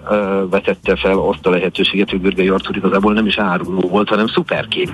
vetette 0.50 0.96
fel 0.96 1.18
azt 1.18 1.46
a 1.46 1.50
lehetőséget, 1.50 2.10
hogy 2.10 2.20
Görgei 2.20 2.48
Artúr 2.48 2.76
igazából 2.76 3.12
nem 3.12 3.26
is 3.26 3.38
áruló 3.38 3.88
volt, 3.88 4.08
hanem 4.08 4.26
szuperkép. 4.26 4.92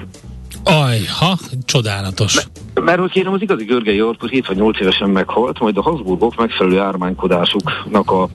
Ajha, 0.64 1.38
csodálatos. 1.64 2.34
Mert, 2.34 2.84
mert 2.84 3.00
hogy 3.00 3.10
kérem, 3.10 3.32
az 3.32 3.42
igazi 3.42 3.64
Görgei 3.64 4.00
Artúr 4.00 4.28
7 4.28 4.46
vagy 4.46 4.56
8 4.56 4.80
évesen 4.80 5.10
meghalt, 5.10 5.58
majd 5.58 5.76
a 5.76 5.82
Habsburgok 5.82 6.36
megfelelő 6.36 6.78
ármánykodásuknak 6.78 8.10
a 8.10 8.28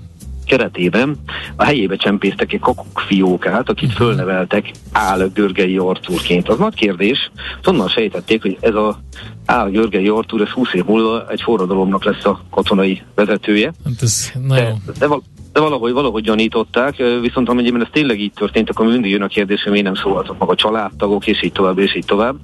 keretében 0.45 1.15
a 1.55 1.63
helyébe 1.63 1.95
csempésztek 1.95 2.53
egy 2.53 2.61
fiókát, 2.95 3.69
akit 3.69 3.87
mhm. 3.87 3.97
fölneveltek 3.97 4.71
Áll 4.91 5.29
Görgei 5.33 5.77
Artúrként. 5.77 6.49
Az 6.49 6.57
nagy 6.57 6.75
kérdés, 6.75 7.31
onnan 7.63 7.87
sejtették, 7.87 8.41
hogy 8.41 8.57
ez 8.59 8.75
a 8.75 8.99
Áll 9.45 9.69
Görgei 9.69 10.07
Artúr, 10.07 10.41
ez 10.41 10.49
20 10.49 10.73
év 10.73 10.85
múlva 10.85 11.29
egy 11.29 11.41
forradalomnak 11.41 12.03
lesz 12.03 12.25
a 12.25 12.41
katonai 12.51 13.01
vezetője. 13.15 13.73
Hát 13.85 14.01
ez 14.01 14.31
nagyon... 14.47 14.81
De, 14.85 14.91
de, 14.99 15.07
val- 15.07 15.23
de 15.53 15.59
valahogy, 15.59 15.91
valahogy 15.91 16.23
gyanították, 16.23 16.95
viszont 17.21 17.49
amennyiben 17.49 17.81
ez 17.81 17.87
tényleg 17.91 18.19
így 18.19 18.33
történt, 18.33 18.69
akkor 18.69 18.87
mindig 18.87 19.11
jön 19.11 19.21
a 19.21 19.27
kérdés, 19.27 19.63
hogy 19.63 19.71
miért 19.71 19.85
nem 19.85 19.95
szóltak 19.95 20.37
maga 20.37 20.51
a 20.51 20.55
családtagok, 20.55 21.27
és 21.27 21.43
így 21.43 21.51
tovább, 21.51 21.77
és 21.77 21.95
így 21.95 22.05
tovább. 22.05 22.35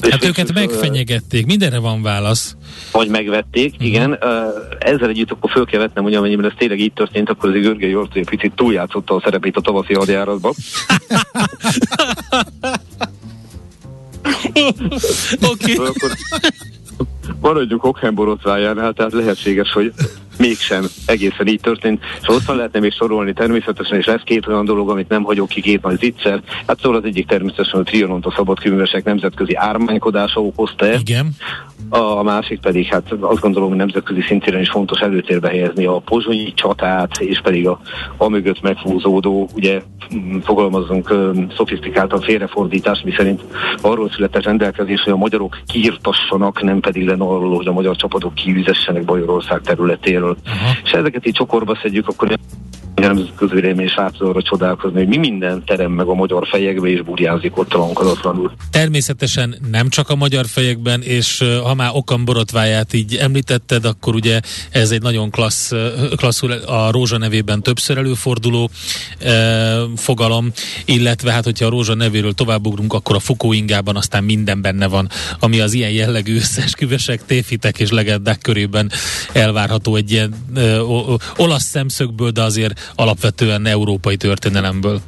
Hát 0.00 0.24
őket 0.24 0.52
megfenyegették, 0.52 1.46
mindenre 1.46 1.78
van 1.78 2.02
válasz. 2.02 2.56
Vagy 2.92 3.08
megvették, 3.08 3.72
uh-huh. 3.72 3.86
igen. 3.86 4.18
Ezzel 4.78 5.08
együtt 5.08 5.30
akkor 5.30 5.50
föl 5.50 5.64
kell 5.64 5.80
vetnem, 5.80 6.04
hogy 6.04 6.14
amennyiben 6.14 6.44
ez 6.44 6.52
tényleg 6.58 6.80
így 6.80 6.92
történt, 6.92 7.30
akkor 7.30 7.48
az 7.48 7.60
Görgei 7.60 7.96
egy 8.14 8.28
picit 8.28 8.52
túljátszotta 8.54 9.14
a 9.14 9.20
szerepét 9.24 9.56
a 9.56 9.60
tavaszi 9.60 9.94
hadjáratban. 9.94 10.52
Oké. 15.52 15.74
okay. 15.74 16.10
maradjunk 17.40 17.84
Okham 17.84 18.14
borotvájánál, 18.14 18.92
tehát 18.92 19.12
lehetséges, 19.12 19.72
hogy 19.72 19.92
mégsem 20.38 20.84
egészen 21.06 21.46
így 21.46 21.60
történt. 21.60 22.02
És 22.20 22.26
hosszan 22.26 22.56
lehetne 22.56 22.80
még 22.80 22.92
sorolni 22.92 23.32
természetesen, 23.32 23.98
és 23.98 24.06
lesz 24.06 24.22
két 24.24 24.46
olyan 24.46 24.64
dolog, 24.64 24.90
amit 24.90 25.08
nem 25.08 25.22
hagyok 25.22 25.48
ki, 25.48 25.60
két 25.60 25.82
nagy 25.82 25.98
zicser. 25.98 26.42
Hát 26.66 26.80
szóval 26.80 26.98
az 26.98 27.04
egyik 27.04 27.26
természetesen 27.26 27.80
a 27.80 27.82
Trianont 27.82 28.26
a 28.26 28.34
szabadkőművesek 28.36 29.04
nemzetközi 29.04 29.54
ármánykodása 29.54 30.40
okozta 30.40 30.92
Igen. 30.92 31.34
A 31.88 32.22
másik 32.22 32.60
pedig, 32.60 32.86
hát 32.86 33.12
azt 33.20 33.40
gondolom, 33.40 33.68
hogy 33.68 33.78
nemzetközi 33.78 34.20
szintéren 34.20 34.60
is 34.60 34.70
fontos 34.70 35.00
előtérbe 35.00 35.48
helyezni 35.48 35.84
a 35.84 35.98
pozsonyi 35.98 36.52
csatát, 36.54 37.18
és 37.18 37.40
pedig 37.40 37.68
a, 37.68 37.80
a 38.16 38.28
mögött 38.28 38.60
meghúzódó, 38.60 39.48
ugye 39.54 39.82
fogalmazunk 40.42 41.14
szofisztikáltan 41.56 42.20
félrefordítás, 42.20 43.02
mi 43.04 43.12
szerint 43.16 43.42
arról 43.80 44.10
született 44.10 44.44
rendelkezés, 44.44 45.00
hogy 45.00 45.12
a 45.12 45.16
magyarok 45.16 45.58
kiirtassanak, 45.66 46.62
nem 46.62 46.80
pedig 46.80 47.06
lenne 47.06 47.24
arról, 47.24 47.56
hogy 47.56 47.66
a 47.66 47.72
magyar 47.72 47.96
csapatok 47.96 48.34
kiüzessenek 48.34 49.04
Bajorország 49.04 49.60
területéről. 49.60 50.23
Uh-huh. 50.30 50.76
És 50.84 50.90
ezeket 50.90 51.26
így 51.26 51.34
csokorba 51.34 51.78
szedjük, 51.82 52.08
akkor 52.08 52.38
nemzetközi 53.06 53.54
vélemény 53.54 53.86
is 53.86 53.94
arra 54.18 54.42
csodálkozni, 54.42 54.98
hogy 54.98 55.08
mi 55.08 55.16
minden 55.16 55.64
terem 55.64 55.92
meg 55.92 56.06
a 56.06 56.14
magyar 56.14 56.46
fejekbe 56.46 56.88
és 56.88 57.02
burjázik 57.02 57.58
ott 57.58 57.68
talankadatlanul. 57.68 58.52
Természetesen 58.70 59.54
nem 59.70 59.88
csak 59.88 60.10
a 60.10 60.14
magyar 60.14 60.46
fejekben, 60.46 61.02
és 61.02 61.44
ha 61.62 61.74
már 61.74 61.90
Okan 61.92 62.24
borotváját 62.24 62.92
így 62.92 63.14
említetted, 63.14 63.84
akkor 63.84 64.14
ugye 64.14 64.40
ez 64.70 64.90
egy 64.90 65.02
nagyon 65.02 65.30
klassz, 65.30 65.72
klasszul 66.16 66.52
a 66.52 66.90
Rózsa 66.90 67.18
nevében 67.18 67.62
többször 67.62 67.98
előforduló 67.98 68.70
e, 69.18 69.30
fogalom, 69.96 70.52
illetve 70.84 71.32
hát 71.32 71.44
hogyha 71.44 71.66
a 71.66 71.68
Rózsa 71.68 71.94
nevéről 71.94 72.32
továbbugrunk, 72.32 72.92
akkor 72.92 73.16
a 73.16 73.18
Fukóingában 73.18 73.96
aztán 73.96 74.24
minden 74.24 74.62
benne 74.62 74.86
van, 74.86 75.08
ami 75.38 75.60
az 75.60 75.72
ilyen 75.72 75.90
jellegű 75.90 76.36
összesküvesek, 76.44 77.24
téfitek 77.26 77.78
és 77.78 77.90
legendák 77.90 78.38
körében 78.38 78.90
elvárható 79.32 79.96
egy 79.96 80.10
ilyen 80.10 80.34
o, 80.88 81.16
olasz 81.36 81.64
szemszögből, 81.64 82.30
de 82.30 82.42
azért 82.42 82.92
alapvetően 82.96 83.66
európai 83.66 84.16
történelemből. 84.16 85.00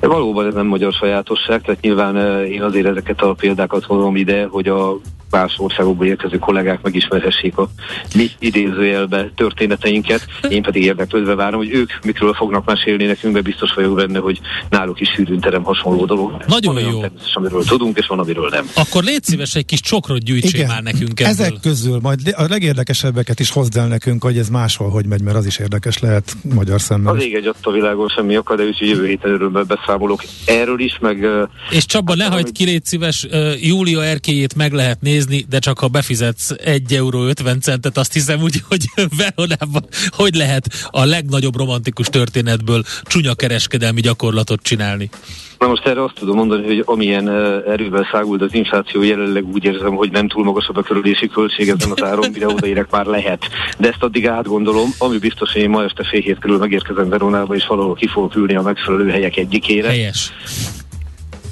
Valóban 0.00 0.46
ez 0.46 0.54
nem 0.54 0.66
magyar 0.66 0.92
sajátosság, 0.92 1.62
tehát 1.62 1.80
nyilván 1.80 2.44
én 2.44 2.62
azért 2.62 2.86
ezeket 2.86 3.20
a 3.20 3.34
példákat 3.34 3.84
hozom 3.84 4.16
ide, 4.16 4.46
hogy 4.50 4.68
a 4.68 4.98
más 5.30 5.54
országokból 5.56 6.06
érkező 6.06 6.38
kollégák 6.38 6.82
megismerhessék 6.82 7.56
a 7.56 7.68
mi 8.14 8.30
idézőjelbe 8.38 9.30
történeteinket. 9.34 10.26
Én 10.48 10.62
pedig 10.62 10.82
érdeklődve 10.82 11.34
várom, 11.34 11.58
hogy 11.58 11.70
ők 11.70 11.90
mikről 12.04 12.34
fognak 12.34 12.64
mesélni 12.64 13.04
nekünk, 13.04 13.34
de 13.34 13.40
biztos 13.40 13.74
vagyok 13.74 13.94
benne, 13.94 14.18
hogy 14.18 14.40
náluk 14.70 15.00
is 15.00 15.20
terem 15.40 15.62
hasonló 15.62 16.04
dolog. 16.04 16.44
Nagyon 16.46 16.74
van 16.74 16.82
jó. 16.82 17.00
amiről 17.34 17.64
tudunk, 17.64 17.98
és 17.98 18.06
van, 18.06 18.18
amiről 18.18 18.48
nem. 18.48 18.70
Akkor 18.74 19.02
légy 19.02 19.24
szíves, 19.24 19.54
egy 19.54 19.64
kis 19.64 19.80
csokrot 19.80 20.24
gyűjtsél 20.24 20.54
Igen. 20.54 20.66
már 20.66 20.82
nekünk 20.82 21.20
ebből. 21.20 21.32
Ezek 21.32 21.54
közül 21.62 21.98
majd 22.02 22.34
a 22.36 22.46
legérdekesebbeket 22.48 23.40
is 23.40 23.50
hozd 23.50 23.76
el 23.76 23.86
nekünk, 23.86 24.22
hogy 24.22 24.38
ez 24.38 24.48
máshol 24.48 24.90
hogy 24.90 25.06
megy, 25.06 25.22
mert 25.22 25.36
az 25.36 25.46
is 25.46 25.58
érdekes 25.58 25.98
lehet 25.98 26.32
magyar 26.54 26.80
szemmel. 26.80 27.14
Az 27.14 27.22
ég 27.22 27.34
egy 27.34 27.52
a 27.62 27.70
világon 27.70 28.08
semmi 28.08 28.36
akad, 28.36 28.56
de 28.56 28.64
úgyhogy 28.64 28.88
jövő 28.88 29.06
héten 29.06 29.30
örömmel 29.30 29.62
beszámolok 29.62 30.22
erről 30.46 30.80
is, 30.80 30.98
meg... 31.00 31.26
És 31.70 31.86
Csaba, 31.86 32.14
ne 32.14 32.24
hagyd 32.24 32.52
ki, 32.52 32.64
légy 32.64 32.84
szíves, 32.84 33.26
Júlia 33.60 34.04
erkéjét 34.04 34.54
meg 34.54 34.72
lehet 34.72 35.00
nézni, 35.00 35.15
de 35.48 35.58
csak 35.58 35.78
ha 35.78 35.88
befizetsz 35.88 36.50
1 36.64 36.94
euró 36.94 37.22
50 37.22 37.60
centet, 37.60 37.98
azt 37.98 38.12
hiszem 38.12 38.42
úgy, 38.42 38.62
hogy 38.68 38.84
Veronában 39.36 39.84
hogy 40.10 40.34
lehet 40.34 40.66
a 40.90 41.04
legnagyobb 41.04 41.56
romantikus 41.56 42.06
történetből 42.06 42.82
csúnya 43.02 43.34
kereskedelmi 43.34 44.00
gyakorlatot 44.00 44.62
csinálni. 44.62 45.10
Na 45.58 45.66
most 45.66 45.86
erre 45.86 46.02
azt 46.02 46.14
tudom 46.14 46.36
mondani, 46.36 46.66
hogy 46.66 46.82
amilyen 46.86 47.28
erővel 47.66 48.08
szágult 48.12 48.42
az 48.42 48.54
infláció, 48.54 49.02
jelenleg 49.02 49.46
úgy 49.46 49.64
érzem, 49.64 49.94
hogy 49.94 50.10
nem 50.10 50.28
túl 50.28 50.44
magasabb 50.44 50.76
a 50.76 50.82
körülési 50.82 51.28
költség 51.28 51.68
ezen 51.68 51.90
az 51.90 52.02
áron, 52.02 52.30
mire 52.32 52.46
odaérek 52.46 52.90
már 52.90 53.06
lehet. 53.06 53.44
De 53.78 53.88
ezt 53.88 54.02
addig 54.02 54.28
átgondolom, 54.28 54.88
ami 54.98 55.18
biztos, 55.18 55.52
hogy 55.52 55.62
én 55.62 55.70
ma 55.70 55.84
este 55.84 56.04
fél 56.04 56.20
hét 56.20 56.38
körül 56.38 56.58
megérkezem 56.58 57.08
Veronába, 57.08 57.54
és 57.54 57.66
valahol 57.66 57.94
ki 57.94 58.06
fogok 58.06 58.36
ülni 58.36 58.56
a 58.56 58.62
megfelelő 58.62 59.10
helyek 59.10 59.36
egyikére. 59.36 59.88
Helyes 59.88 60.32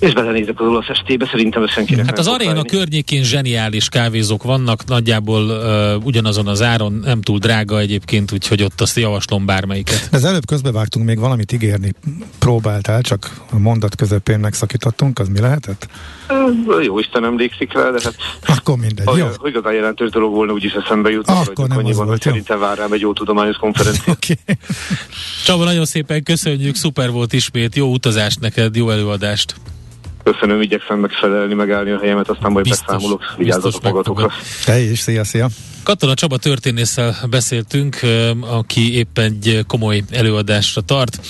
és 0.04 0.12
belenézek 0.12 0.60
az 0.60 0.66
olasz 0.66 0.88
estébe, 0.88 1.26
szerintem 1.30 1.62
ez 1.62 1.70
senkinek 1.70 2.06
Hát 2.06 2.18
az 2.18 2.26
aréna 2.26 2.62
környékén 2.62 3.22
zseniális 3.22 3.88
kávézók 3.88 4.42
vannak, 4.42 4.84
nagyjából 4.86 5.42
uh, 5.42 6.06
ugyanazon 6.06 6.46
az 6.46 6.62
áron, 6.62 7.00
nem 7.04 7.20
túl 7.20 7.38
drága 7.38 7.78
egyébként, 7.78 8.32
úgyhogy 8.32 8.62
ott 8.62 8.80
azt 8.80 8.96
javaslom 8.96 9.46
bármelyiket. 9.46 10.08
De 10.10 10.16
az 10.16 10.24
előbb 10.24 10.46
közbevágtunk 10.46 11.06
még 11.06 11.18
valamit 11.18 11.52
ígérni. 11.52 11.92
Próbáltál, 12.38 13.00
csak 13.00 13.30
a 13.50 13.58
mondat 13.58 13.94
közepén 13.94 14.38
megszakítottunk, 14.38 15.18
az 15.18 15.28
mi 15.28 15.40
lehetett? 15.40 15.88
Jó 16.82 16.98
Isten 16.98 17.24
emlékszik 17.24 17.72
rá, 17.72 17.90
de 17.90 18.00
hát... 18.04 18.14
Akkor 18.46 18.76
mindegy, 18.76 19.16
jó. 19.16 19.26
Hogy 19.36 19.50
igazán 19.50 19.72
jelentős 19.72 20.10
dolog 20.10 20.34
volna, 20.34 20.52
úgyis 20.52 20.72
eszembe 20.72 21.10
jut. 21.10 21.28
Akkor 21.28 21.68
nem 21.68 21.84
az 21.84 21.96
volt, 21.96 22.22
Szerintem 22.22 22.58
vár 22.58 22.78
rám 22.78 22.92
egy 22.92 23.00
jó 23.00 23.12
tudományos 23.12 23.56
konferencia. 23.56 24.12
okay. 24.22 24.56
Csaba, 25.44 25.64
nagyon 25.64 25.84
szépen 25.84 26.22
köszönjük, 26.22 26.74
szuper 26.74 27.10
volt 27.10 27.32
ismét, 27.32 27.76
jó 27.76 27.92
utazást 27.92 28.40
neked, 28.40 28.76
jó 28.76 28.90
előadást. 28.90 29.54
Köszönöm, 30.24 30.60
igyekszem 30.60 30.98
megfelelni, 30.98 31.54
megállni 31.54 31.90
a 31.90 31.98
helyemet, 31.98 32.28
aztán 32.28 32.52
majd 32.52 32.64
biztos, 32.64 32.86
beszámolok. 32.86 33.34
Vigyázzatok 33.36 33.82
magatokra. 33.82 34.30
Te 34.64 34.78
is, 34.80 34.98
szia, 34.98 35.24
szia. 35.24 35.48
Katona 35.82 36.14
Csaba 36.14 36.36
történésszel 36.36 37.16
beszéltünk, 37.30 38.00
aki 38.40 38.96
éppen 38.96 39.24
egy 39.24 39.64
komoly 39.66 40.02
előadásra 40.10 40.80
tart, 40.80 41.26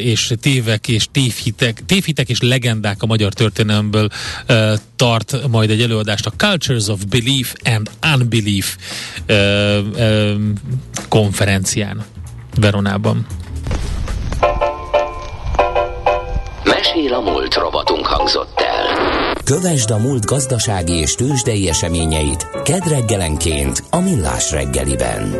és 0.00 0.32
tévek 0.40 0.88
és 0.88 1.06
tévhitek, 1.12 1.84
tévhitek 1.86 2.28
és 2.28 2.40
legendák 2.40 3.02
a 3.02 3.06
magyar 3.06 3.32
történelemből 3.32 4.08
tart 4.96 5.48
majd 5.48 5.70
egy 5.70 5.82
előadást 5.82 6.26
a 6.26 6.32
Cultures 6.36 6.88
of 6.88 7.00
Belief 7.04 7.54
and 7.64 7.90
Unbelief 8.14 8.76
konferencián 11.08 12.04
Veronában. 12.60 13.26
Mesél 16.98 17.14
a 17.14 17.20
múlt 17.20 17.54
robotunk 17.54 18.06
hangzott 18.06 18.60
el. 18.60 19.32
Kövesd 19.44 19.90
a 19.90 19.98
múlt 19.98 20.24
gazdasági 20.24 20.92
és 20.92 21.14
tőzsdei 21.14 21.68
eseményeit 21.68 22.46
kedd 22.62 22.88
reggelenként 22.88 23.82
a 23.90 24.00
Millás 24.00 24.52
reggeliben. 24.52 25.34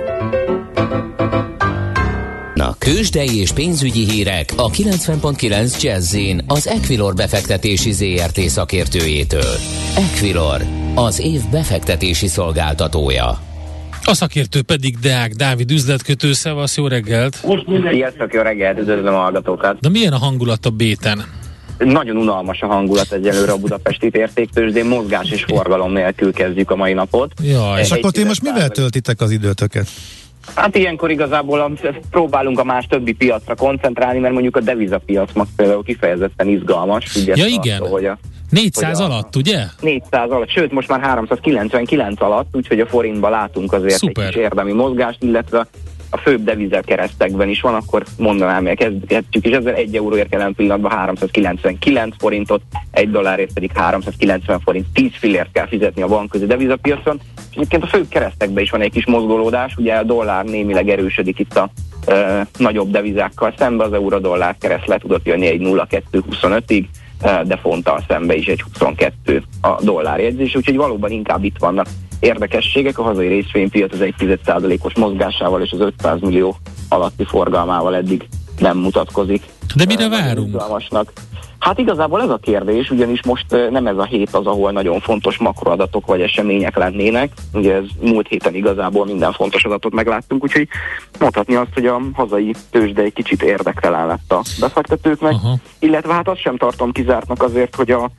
Na, 2.55 2.75
kősdei 2.79 3.41
és 3.41 3.53
pénzügyi 3.53 4.11
hírek 4.11 4.53
a 4.57 4.71
90.9 4.71 5.83
jazz 5.83 6.17
az 6.47 6.67
Equilor 6.67 7.15
befektetési 7.15 7.93
ZRT 7.93 8.41
szakértőjétől. 8.41 9.55
Equilor, 9.97 10.61
az 10.95 11.21
év 11.21 11.41
befektetési 11.51 12.27
szolgáltatója. 12.27 13.39
A 14.05 14.15
szakértő 14.15 14.63
pedig 14.63 14.99
Deák 14.99 15.33
Dávid 15.33 15.71
üzletkötő, 15.71 16.33
szevasz, 16.33 16.77
jó 16.77 16.87
reggelt! 16.87 17.45
Sziasztok, 17.91 18.33
jó 18.33 18.41
reggelt, 18.41 18.79
üdvözlöm 18.79 19.15
a 19.15 19.19
hallgatókat! 19.19 19.81
De 19.81 19.89
milyen 19.89 20.13
a 20.13 20.19
hangulat 20.19 20.67
a 20.67 20.71
béten? 20.71 21.47
Nagyon 21.79 22.17
unalmas 22.17 22.61
a 22.61 22.67
hangulat 22.67 23.13
egyelőre 23.13 23.53
a 23.53 23.57
budapesti 23.57 24.11
értéktősdén, 24.13 24.87
mozgás 24.87 25.31
és 25.31 25.45
forgalom 25.45 25.93
nélkül 25.93 26.33
kezdjük 26.33 26.71
a 26.71 26.77
mai 26.77 26.93
napot. 26.93 27.33
Jaj. 27.43 27.81
És 27.81 27.91
akkor 27.91 28.11
ti 28.11 28.25
most 28.25 28.43
mivel 28.43 28.69
töltitek 28.69 29.21
az 29.21 29.31
időtöket? 29.31 29.89
Hát 30.55 30.77
ilyenkor 30.77 31.11
igazából 31.11 31.79
próbálunk 32.11 32.59
a 32.59 32.65
más 32.65 32.87
többi 32.87 33.13
piacra 33.13 33.55
koncentrálni, 33.55 34.19
mert 34.19 34.33
mondjuk 34.33 34.57
a 34.57 34.61
devizapiac 34.61 35.31
most 35.35 35.51
például 35.57 35.85
kifejezetten 35.85 36.49
izgalmas. 36.49 37.17
Ja 37.27 37.47
igen, 37.47 37.77
attól, 37.77 37.91
hogy 37.91 38.05
a, 38.05 38.19
400 38.51 38.99
hogy 38.99 39.11
a, 39.11 39.13
alatt, 39.13 39.37
ugye? 39.37 39.65
400 39.81 40.31
alatt, 40.31 40.49
sőt 40.51 40.73
most 40.73 40.89
már 40.89 41.01
399 41.01 42.23
alatt, 42.23 42.57
úgyhogy 42.57 42.81
a 42.81 42.87
forintban 42.87 43.31
látunk 43.31 43.73
azért 43.73 43.99
Szuper. 43.99 44.25
egy 44.25 44.33
kis 44.33 44.43
érdemi 44.43 44.73
mozgást, 44.73 45.23
illetve 45.23 45.67
a 46.11 46.17
főbb 46.17 46.45
devizel 46.45 46.83
keresztekben 46.83 47.49
is 47.49 47.61
van, 47.61 47.75
akkor 47.75 48.05
mondanám, 48.17 48.67
hogy 48.67 48.77
kezdjük, 49.07 49.45
és 49.45 49.51
ezzel 49.51 49.75
1 49.75 49.97
euróért 49.97 50.33
jelen 50.33 50.55
pillanatban 50.55 50.91
399 50.91 52.15
forintot, 52.19 52.63
egy 52.91 53.11
dollárért 53.11 53.53
pedig 53.53 53.71
390 53.75 54.61
forint, 54.61 54.87
10 54.93 55.11
fillért 55.13 55.53
kell 55.53 55.67
fizetni 55.67 56.03
a 56.03 56.07
bankközi 56.07 56.47
devizapiacon, 56.47 57.21
és 57.51 57.57
egyébként 57.57 57.83
a 57.83 57.87
főbb 57.87 58.09
keresztekben 58.09 58.63
is 58.63 58.71
van 58.71 58.81
egy 58.81 58.93
kis 58.93 59.07
mozgolódás, 59.07 59.77
ugye 59.77 59.95
a 59.95 60.03
dollár 60.03 60.45
némileg 60.45 60.89
erősödik 60.89 61.39
itt 61.39 61.57
a 61.57 61.71
e, 62.07 62.47
nagyobb 62.59 62.91
devizákkal 62.91 63.55
szembe, 63.59 63.85
az 63.85 63.93
euró-dollár 63.93 64.57
kereszt 64.61 64.87
le 64.87 64.99
tudott 64.99 65.27
jönni 65.27 65.47
egy 65.47 65.61
0,225-ig, 65.61 66.85
de 67.45 67.57
fonttal 67.57 68.05
szembe 68.09 68.35
is 68.35 68.47
egy 68.47 68.63
22 68.63 69.43
a 69.61 69.83
dollár 69.83 70.21
jegyzés, 70.21 70.57
úgyhogy 70.57 70.77
valóban 70.77 71.11
inkább 71.11 71.45
itt 71.45 71.59
vannak 71.59 71.87
érdekességek. 72.21 72.99
A 72.99 73.03
hazai 73.03 73.29
részvénypiac 73.29 73.93
az 73.93 74.01
1,1%-os 74.01 74.95
mozgásával 74.95 75.63
és 75.63 75.73
az 75.73 75.81
500 75.81 76.21
millió 76.21 76.57
alatti 76.89 77.25
forgalmával 77.25 77.97
eddig 77.97 78.29
nem 78.59 78.79
mutatkozik. 78.79 79.43
De 79.75 79.85
mire 79.85 80.09
várunk? 80.09 80.55
Hát 81.59 81.79
igazából 81.79 82.23
ez 82.23 82.29
a 82.29 82.37
kérdés, 82.37 82.91
ugyanis 82.91 83.23
most 83.23 83.47
nem 83.71 83.87
ez 83.87 83.97
a 83.97 84.05
hét 84.05 84.35
az, 84.35 84.47
ahol 84.47 84.73
nagyon 84.73 85.01
fontos 85.01 85.39
makroadatok 85.39 86.07
vagy 86.07 86.21
események 86.21 86.77
lennének. 86.77 87.33
Ugye 87.53 87.75
ez 87.75 87.85
múlt 88.01 88.29
héten 88.29 88.55
igazából 88.55 89.07
minden 89.07 89.33
fontos 89.33 89.65
adatot 89.65 89.93
megláttunk, 89.93 90.43
úgyhogy 90.43 90.69
mondhatni 91.19 91.55
azt, 91.55 91.75
hogy 91.75 91.87
a 91.87 92.01
hazai 92.13 92.55
tőzsde 92.71 93.03
egy 93.03 93.13
kicsit 93.13 93.43
érdektelen 93.43 94.07
lett 94.07 94.33
a 94.33 94.43
befektetőknek, 94.61 95.33
Aha. 95.33 95.57
illetve 95.79 96.13
hát 96.13 96.29
azt 96.29 96.41
sem 96.41 96.57
tartom 96.57 96.93
kizártnak 96.93 97.43
azért, 97.43 97.75
hogy 97.75 97.91
a 97.91 98.11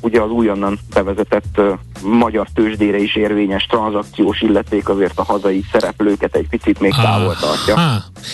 ugye 0.00 0.20
az 0.20 0.30
újonnan 0.30 0.78
bevezetett 0.94 1.60
magyar 2.02 2.48
tőzsdére 2.54 2.98
is 2.98 3.16
érvényes 3.16 3.66
tranzakciós 3.66 4.40
illeték 4.40 4.88
azért 4.88 5.18
a 5.18 5.24
hazai 5.24 5.64
szereplőket 5.72 6.36
egy 6.36 6.48
picit 6.48 6.80
még 6.80 6.92
távol 6.92 7.36
tartja. 7.40 7.74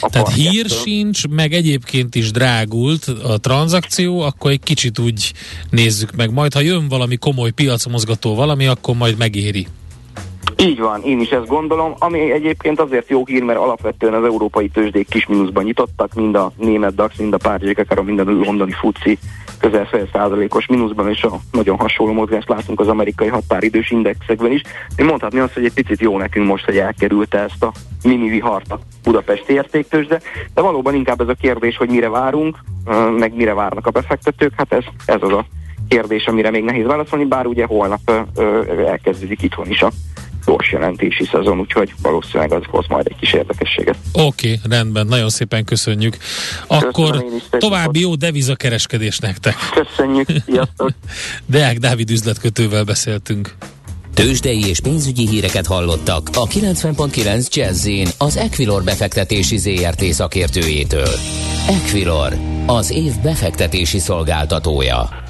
Tehát 0.00 0.32
hír 0.32 0.66
sincs, 0.68 1.28
meg 1.28 1.52
egyébként 1.52 2.14
is 2.14 2.30
drágult 2.30 3.04
a 3.04 3.38
tranzakció, 3.38 4.20
akkor 4.20 4.50
egy 4.50 4.62
kicsit 4.62 4.98
úgy 4.98 5.32
nézzük 5.70 6.16
meg. 6.16 6.32
Majd, 6.32 6.52
ha 6.52 6.60
jön 6.60 6.88
valami 6.88 7.16
komoly 7.16 7.50
piacmozgató 7.50 8.34
valami, 8.34 8.66
akkor 8.66 8.96
majd 8.96 9.18
megéri. 9.18 9.66
Így 10.56 10.78
van, 10.78 11.02
én 11.02 11.20
is 11.20 11.28
ezt 11.28 11.46
gondolom, 11.46 11.94
ami 11.98 12.32
egyébként 12.32 12.80
azért 12.80 13.08
jó 13.08 13.26
hír, 13.26 13.42
mert 13.42 13.58
alapvetően 13.58 14.14
az 14.14 14.24
európai 14.24 14.68
tőzsdék 14.68 15.08
kis 15.08 15.26
mínuszban 15.26 15.64
nyitottak, 15.64 16.14
mind 16.14 16.34
a 16.34 16.52
német 16.56 16.94
DAX, 16.94 17.16
mind 17.16 17.32
a 17.32 17.36
párgyékek, 17.36 18.02
mind 18.02 18.18
a 18.18 18.24
londoni 18.24 18.72
FUCI 18.72 19.18
közel 19.58 19.84
fél 19.84 20.08
százalékos 20.12 20.66
mínuszban, 20.66 21.08
és 21.08 21.22
a 21.22 21.40
nagyon 21.52 21.76
hasonló 21.76 22.12
mozgást 22.12 22.48
látunk 22.48 22.80
az 22.80 22.88
amerikai 22.88 23.28
határidős 23.28 23.90
indexekben 23.90 24.52
is. 24.52 24.62
Én 24.96 25.06
mondhatni 25.06 25.38
azt, 25.38 25.54
hogy 25.54 25.64
egy 25.64 25.72
picit 25.72 26.00
jó 26.00 26.18
nekünk 26.18 26.46
most, 26.46 26.64
hogy 26.64 26.76
elkerülte 26.76 27.38
ezt 27.38 27.62
a 27.62 27.72
mini 28.02 28.28
vihart 28.28 28.72
a 28.72 28.78
budapesti 29.02 29.52
értéktősde, 29.52 30.20
de 30.54 30.60
valóban 30.60 30.94
inkább 30.94 31.20
ez 31.20 31.28
a 31.28 31.34
kérdés, 31.40 31.76
hogy 31.76 31.90
mire 31.90 32.08
várunk, 32.08 32.58
meg 33.18 33.34
mire 33.34 33.54
várnak 33.54 33.86
a 33.86 33.90
befektetők, 33.90 34.52
hát 34.56 34.72
ez, 34.72 34.84
ez 35.06 35.22
az 35.22 35.32
a 35.32 35.46
kérdés, 35.88 36.26
amire 36.26 36.50
még 36.50 36.64
nehéz 36.64 36.86
válaszolni, 36.86 37.24
bár 37.24 37.46
ugye 37.46 37.64
holnap 37.64 38.28
elkezdődik 38.86 39.42
itthon 39.42 39.68
is 39.68 39.82
a 39.82 39.90
gyors 40.46 40.72
jelentési 40.72 41.24
szezon, 41.24 41.60
úgyhogy 41.60 41.94
valószínűleg 42.02 42.52
az 42.52 42.62
hoz 42.70 42.86
majd 42.88 43.06
egy 43.06 43.16
kis 43.20 43.32
érdekességet. 43.32 43.96
Oké, 44.12 44.26
okay, 44.26 44.58
rendben, 44.76 45.06
nagyon 45.06 45.28
szépen 45.28 45.64
köszönjük. 45.64 46.16
Akkor 46.66 47.10
Köszönöm, 47.10 47.40
további 47.50 48.00
jó 48.00 48.14
devizakereskedés 48.14 49.18
nektek. 49.18 49.54
Köszönjük, 49.74 50.28
sziasztok! 50.46 50.90
Deák 51.46 51.78
Dávid 51.78 52.10
üzletkötővel 52.10 52.84
beszéltünk. 52.84 53.54
Tőzsdei 54.14 54.68
és 54.68 54.80
pénzügyi 54.80 55.28
híreket 55.28 55.66
hallottak 55.66 56.28
a 56.34 56.46
90.9 56.46 57.54
jazz 57.54 57.88
az 58.18 58.36
Equilor 58.36 58.82
befektetési 58.82 59.56
ZRT 59.56 60.02
szakértőjétől. 60.02 61.08
Equilor, 61.68 62.32
az 62.66 62.90
év 62.90 63.12
befektetési 63.22 63.98
szolgáltatója. 63.98 65.25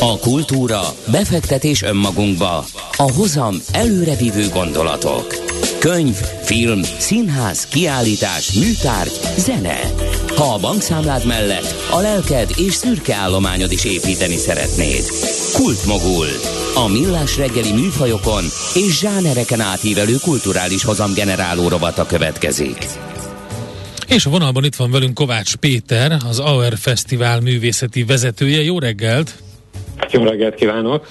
A 0.00 0.18
kultúra, 0.18 0.80
befektetés 1.10 1.82
önmagunkba, 1.82 2.64
a 2.96 3.12
hozam 3.12 3.56
előrevívő 3.72 4.48
gondolatok. 4.48 5.34
Könyv, 5.78 6.14
film, 6.42 6.82
színház, 6.98 7.66
kiállítás, 7.66 8.52
műtárgy, 8.52 9.20
zene. 9.36 9.78
Ha 10.36 10.54
a 10.54 10.58
bankszámlád 10.58 11.26
mellett 11.26 11.74
a 11.90 12.00
lelked 12.00 12.50
és 12.56 12.74
szürke 12.74 13.14
állományod 13.14 13.72
is 13.72 13.84
építeni 13.84 14.36
szeretnéd. 14.36 15.04
Kultmogul. 15.52 16.26
A 16.74 16.88
millás 16.88 17.36
reggeli 17.36 17.72
műfajokon 17.72 18.44
és 18.74 18.98
zsánereken 18.98 19.60
átívelő 19.60 20.16
kulturális 20.22 20.84
hozamgeneráló 20.84 21.68
rovata 21.68 22.06
következik. 22.06 22.86
És 24.08 24.26
a 24.26 24.30
vonalban 24.30 24.64
itt 24.64 24.76
van 24.76 24.90
velünk 24.90 25.14
Kovács 25.14 25.54
Péter, 25.54 26.16
az 26.28 26.38
AUR 26.38 26.72
Fesztivál 26.78 27.40
művészeti 27.40 28.04
vezetője. 28.04 28.62
Jó 28.62 28.78
reggelt! 28.78 29.34
Jó 30.10 30.24
reggelt 30.24 30.54
kívánok! 30.54 31.06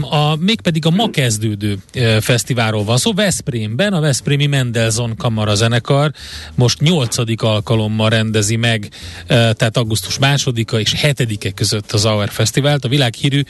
A, 0.00 0.36
mégpedig 0.36 0.86
a 0.86 0.90
ma 0.90 1.10
kezdődő 1.10 1.76
e, 1.92 2.20
fesztiválról 2.20 2.84
van 2.84 2.96
szó. 2.96 3.10
Szóval 3.10 3.24
Veszprémben 3.24 3.92
a 3.92 4.00
Veszprémi 4.00 4.46
Mendelzon 4.46 5.16
Kamara 5.16 5.54
zenekar 5.54 6.10
most 6.54 6.80
nyolcadik 6.80 7.42
alkalommal 7.42 8.08
rendezi 8.08 8.56
meg, 8.56 8.88
e, 9.26 9.52
tehát 9.52 9.76
augusztus 9.76 10.18
másodika 10.18 10.80
és 10.80 10.92
hetedike 10.92 11.50
között 11.50 11.92
az 11.92 12.04
Auer 12.04 12.28
Fesztivált. 12.28 12.84
A 12.84 12.88
világhírű 12.88 13.42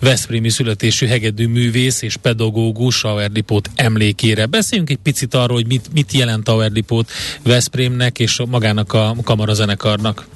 Veszprémi 0.00 0.48
születésű 0.48 1.06
hegedű 1.06 1.46
művész 1.46 2.02
és 2.02 2.16
pedagógus 2.16 3.04
Auer 3.04 3.30
Lipót 3.30 3.70
emlékére. 3.74 4.46
Beszéljünk 4.46 4.90
egy 4.90 5.00
picit 5.02 5.34
arról, 5.34 5.56
hogy 5.56 5.66
mit, 5.66 5.92
mit 5.92 6.12
jelent 6.12 6.48
Auer 6.48 6.70
Lipót 6.70 7.10
Veszprémnek 7.42 8.18
és 8.18 8.42
magának 8.48 8.92
a 8.92 9.16
Kamara 9.22 9.54
zenekarnak. 9.54 10.26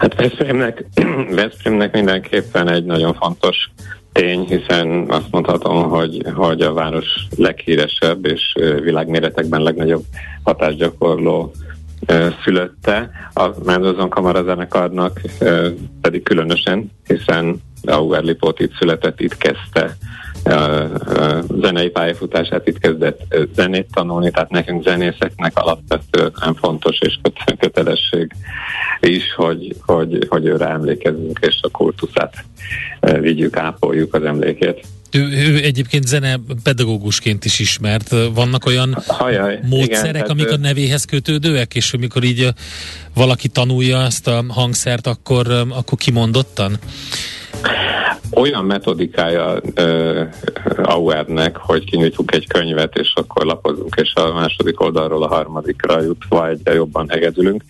Hát 0.00 0.14
Veszprémnek, 0.14 0.84
Veszprémnek 1.40 1.92
mindenképpen 1.92 2.68
egy 2.68 2.84
nagyon 2.84 3.14
fontos 3.14 3.70
tény, 4.12 4.44
hiszen 4.44 5.04
azt 5.08 5.30
mondhatom, 5.30 5.88
hogy, 5.88 6.22
hogy 6.34 6.60
a 6.60 6.72
város 6.72 7.06
leghíresebb 7.36 8.26
és 8.26 8.54
világméretekben 8.82 9.62
legnagyobb 9.62 10.02
hatásgyakorló 10.42 11.52
szülötte, 12.44 13.10
a 13.34 13.48
Mendozon 13.64 14.08
Kamara 14.08 14.42
zenekarnak 14.42 15.20
pedig 16.00 16.22
különösen, 16.22 16.90
hiszen 17.06 17.62
Auer 17.82 18.22
Lipót 18.22 18.60
itt 18.60 18.76
született, 18.78 19.20
itt 19.20 19.36
kezdte 19.36 19.96
zenei 21.60 21.88
pályafutását 21.88 22.66
itt 22.66 22.78
kezdett 22.78 23.36
zenét 23.54 23.86
tanulni, 23.92 24.30
tehát 24.30 24.50
nekünk 24.50 24.82
zenészeknek 24.82 25.58
alapvetően 25.58 26.54
fontos 26.54 26.98
és 27.00 27.18
kötelesség 27.58 28.32
is, 29.00 29.34
hogy, 29.36 29.76
hogy, 29.86 30.26
hogy 30.28 30.46
őre 30.46 30.68
emlékezzünk, 30.68 31.38
és 31.40 31.58
a 31.60 31.68
kultuszát 31.68 32.44
vigyük, 33.00 33.56
ápoljuk 33.56 34.14
az 34.14 34.22
emlékét. 34.22 34.86
Ő, 35.12 35.20
ő 35.20 35.62
egyébként 35.62 36.06
zene 36.06 36.40
pedagógusként 36.62 37.44
is 37.44 37.58
ismert. 37.58 38.14
Vannak 38.34 38.66
olyan 38.66 38.96
Hajaj, 39.06 39.58
módszerek, 39.68 40.14
igen, 40.14 40.30
amik 40.30 40.50
a 40.50 40.56
nevéhez 40.56 41.04
kötődőek, 41.04 41.74
és 41.74 41.92
amikor 41.92 42.24
így 42.24 42.48
valaki 43.14 43.48
tanulja 43.48 44.02
ezt 44.02 44.26
a 44.26 44.44
hangszert, 44.48 45.06
akkor, 45.06 45.66
akkor 45.68 45.98
kimondottan? 45.98 46.78
Olyan 48.34 48.64
metodikája 48.64 49.60
uh, 49.80 50.28
Auernek, 50.82 51.56
hogy 51.56 51.84
kinyújtjuk 51.84 52.34
egy 52.34 52.46
könyvet, 52.48 52.96
és 52.96 53.12
akkor 53.14 53.46
lapozunk, 53.46 53.94
és 54.02 54.14
a 54.14 54.32
második 54.32 54.80
oldalról 54.80 55.22
a 55.22 55.34
harmadikra 55.34 56.00
jutva 56.00 56.48
egyre 56.48 56.74
jobban 56.74 57.08
hegedülünk. 57.08 57.62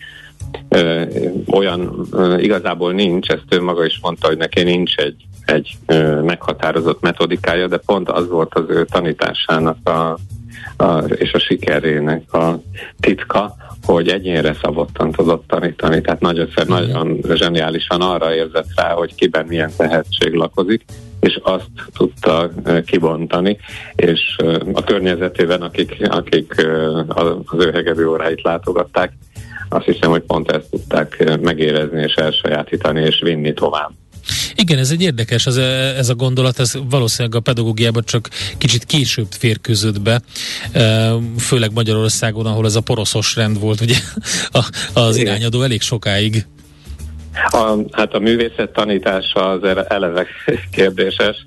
Uh, 0.69 1.01
olyan 1.45 2.07
uh, 2.11 2.43
igazából 2.43 2.93
nincs, 2.93 3.29
ezt 3.29 3.45
ő 3.49 3.61
maga 3.61 3.85
is 3.85 3.99
mondta, 4.01 4.27
hogy 4.27 4.37
neki 4.37 4.63
nincs 4.63 4.95
egy, 4.95 5.25
egy 5.45 5.77
uh, 5.87 6.21
meghatározott 6.21 7.01
metodikája, 7.01 7.67
de 7.67 7.77
pont 7.77 8.09
az 8.09 8.29
volt 8.29 8.53
az 8.53 8.65
ő 8.67 8.85
tanításának 8.85 9.89
a, 9.89 10.17
a, 10.77 10.97
és 10.97 11.33
a 11.33 11.39
sikerének 11.39 12.33
a 12.33 12.61
titka, 12.99 13.55
hogy 13.85 14.07
egyénre 14.07 14.55
szabottan 14.61 15.11
tudott 15.11 15.47
tanítani, 15.47 16.01
tehát 16.01 16.19
nagyon, 16.19 16.47
nagyon 16.67 17.19
zseniálisan 17.33 18.01
arra 18.01 18.35
érzett 18.35 18.67
rá, 18.75 18.93
hogy 18.93 19.15
kiben 19.15 19.45
milyen 19.45 19.71
tehetség 19.77 20.33
lakozik, 20.33 20.83
és 21.19 21.39
azt 21.43 21.69
tudta 21.97 22.51
kibontani, 22.85 23.57
és 23.95 24.37
a 24.73 24.83
környezetében, 24.83 25.61
akik, 25.61 25.97
akik 26.09 26.67
az 27.07 27.65
ő 27.65 27.71
hegedű 27.71 28.05
óráit 28.05 28.41
látogatták, 28.41 29.13
azt 29.69 29.85
hiszem, 29.85 30.09
hogy 30.09 30.21
pont 30.21 30.51
ezt 30.51 30.69
tudták 30.69 31.39
megérezni 31.41 32.01
és 32.01 32.13
elsajátítani 32.13 33.01
és 33.01 33.21
vinni 33.23 33.53
tovább. 33.53 33.91
Igen, 34.55 34.77
ez 34.77 34.91
egy 34.91 35.01
érdekes, 35.01 35.45
ez, 35.45 35.57
ez 35.97 36.09
a 36.09 36.15
gondolat, 36.15 36.59
ez 36.59 36.73
valószínűleg 36.89 37.37
a 37.37 37.39
pedagógiában 37.39 38.03
csak 38.05 38.29
kicsit 38.57 38.85
később 38.85 39.27
férkőzött 39.29 40.01
be, 40.01 40.21
főleg 41.37 41.71
Magyarországon, 41.73 42.45
ahol 42.45 42.65
ez 42.65 42.75
a 42.75 42.81
poroszos 42.81 43.35
rend 43.35 43.59
volt, 43.59 43.81
ugye 43.81 43.95
az 44.93 45.17
irányadó 45.17 45.61
elég 45.61 45.81
sokáig. 45.81 46.45
A, 47.51 47.75
hát 47.91 48.13
a 48.13 48.19
művészet 48.19 48.69
tanítása 48.69 49.49
az 49.49 49.85
eleve 49.87 50.25
kérdéses, 50.71 51.45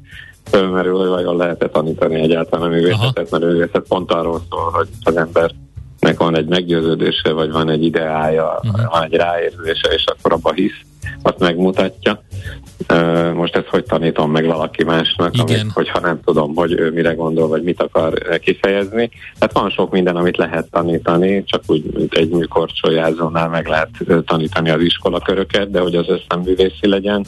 fölmerül, 0.51 0.99
hogy 0.99 1.09
vajon 1.09 1.37
lehet-e 1.37 1.69
tanítani 1.69 2.21
egyáltalán 2.21 2.67
a 2.67 2.75
művészetet, 2.75 3.01
Aha. 3.01 3.27
mert 3.31 3.43
a 3.43 3.47
művészet 3.47 3.85
pont 3.89 4.13
arról 4.13 4.43
szól, 4.51 4.71
hogy 4.71 4.89
az 5.03 5.17
embernek 5.17 6.17
van 6.17 6.37
egy 6.37 6.47
meggyőződése, 6.47 7.33
vagy 7.33 7.51
van 7.51 7.71
egy 7.71 7.85
ideája, 7.85 8.61
uh-huh. 8.63 8.91
van 8.91 9.03
egy 9.03 9.15
ráérzése, 9.15 9.89
és 9.89 10.05
akkor 10.07 10.33
abba 10.33 10.53
hisz, 10.53 10.81
azt 11.23 11.39
megmutatja. 11.39 12.23
Most 13.35 13.57
ezt 13.57 13.67
hogy 13.67 13.85
tanítom 13.85 14.31
meg 14.31 14.47
valaki 14.47 14.85
másnak, 14.85 15.35
amit, 15.39 15.67
hogyha 15.73 16.01
nem 16.01 16.21
tudom, 16.25 16.55
hogy 16.55 16.73
ő 16.73 16.91
mire 16.91 17.13
gondol, 17.13 17.49
vagy 17.49 17.63
mit 17.63 17.83
akar 17.83 18.39
kifejezni. 18.39 19.11
Tehát 19.39 19.55
van 19.55 19.71
sok 19.71 19.91
minden, 19.91 20.17
amit 20.17 20.37
lehet 20.37 20.71
tanítani, 20.71 21.45
csak 21.45 21.63
úgy, 21.67 21.83
mint 21.95 22.15
egy 22.15 22.29
műkorcsolyázónál 22.29 23.49
meg 23.49 23.67
lehet 23.67 23.91
tanítani 24.25 24.71
az 24.71 24.81
iskolaköröket, 24.81 25.71
de 25.71 25.81
hogy 25.81 25.95
az 25.95 26.07
összeművészi 26.09 26.89
legyen, 26.89 27.27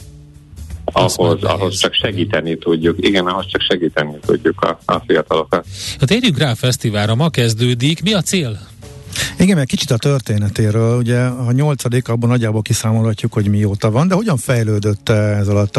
ahhoz, 0.93 1.43
ahhoz 1.43 1.79
csak 1.79 1.93
segíteni 1.95 2.59
tudjuk. 2.59 2.97
Igen, 3.07 3.27
ahhoz 3.27 3.47
csak 3.47 3.61
segíteni 3.61 4.19
tudjuk 4.27 4.61
a, 4.61 4.79
a 4.85 4.99
fiatalokat. 5.07 5.67
Hát 5.99 6.09
térjünk 6.09 6.39
rá 6.39 6.51
a 6.51 6.55
fesztiválra, 6.55 7.15
ma 7.15 7.29
kezdődik. 7.29 8.03
Mi 8.03 8.13
a 8.13 8.21
cél? 8.21 8.59
Igen, 9.39 9.57
mert 9.57 9.69
kicsit 9.69 9.91
a 9.91 9.97
történetéről, 9.97 10.97
ugye 10.99 11.19
a 11.21 11.53
nyolcadik, 11.53 12.09
abban 12.09 12.29
nagyjából 12.29 12.63
kiszámolhatjuk, 12.63 13.33
hogy 13.33 13.49
mióta 13.49 13.91
van, 13.91 14.09
de 14.09 14.15
hogyan 14.15 14.37
fejlődött 14.37 15.09
ez 15.09 15.49
alatt 15.49 15.77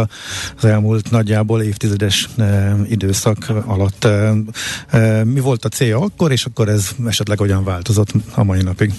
az 0.58 0.66
elmúlt 0.66 1.12
nagyjából 1.12 1.62
évtizedes 1.62 2.28
e, 2.38 2.76
időszak 2.90 3.38
alatt? 3.66 4.04
E, 4.04 4.34
e, 4.90 5.24
mi 5.24 5.40
volt 5.40 5.66
a 5.66 5.70
célja 5.70 6.00
akkor, 6.00 6.32
és 6.32 6.46
akkor 6.46 6.70
ez 6.70 6.90
esetleg 7.08 7.38
hogyan 7.38 7.64
változott 7.64 8.10
a 8.36 8.44
mai 8.44 8.62
napig? 8.62 8.92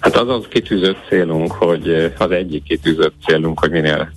Hát 0.00 0.16
az 0.16 0.28
az 0.28 0.44
kitűzött 0.48 0.98
célunk, 1.08 1.52
hogy 1.52 2.12
az 2.18 2.30
egyik 2.30 2.62
kitűzött 2.62 3.14
célunk, 3.26 3.60
hogy 3.60 3.70
minél 3.70 4.12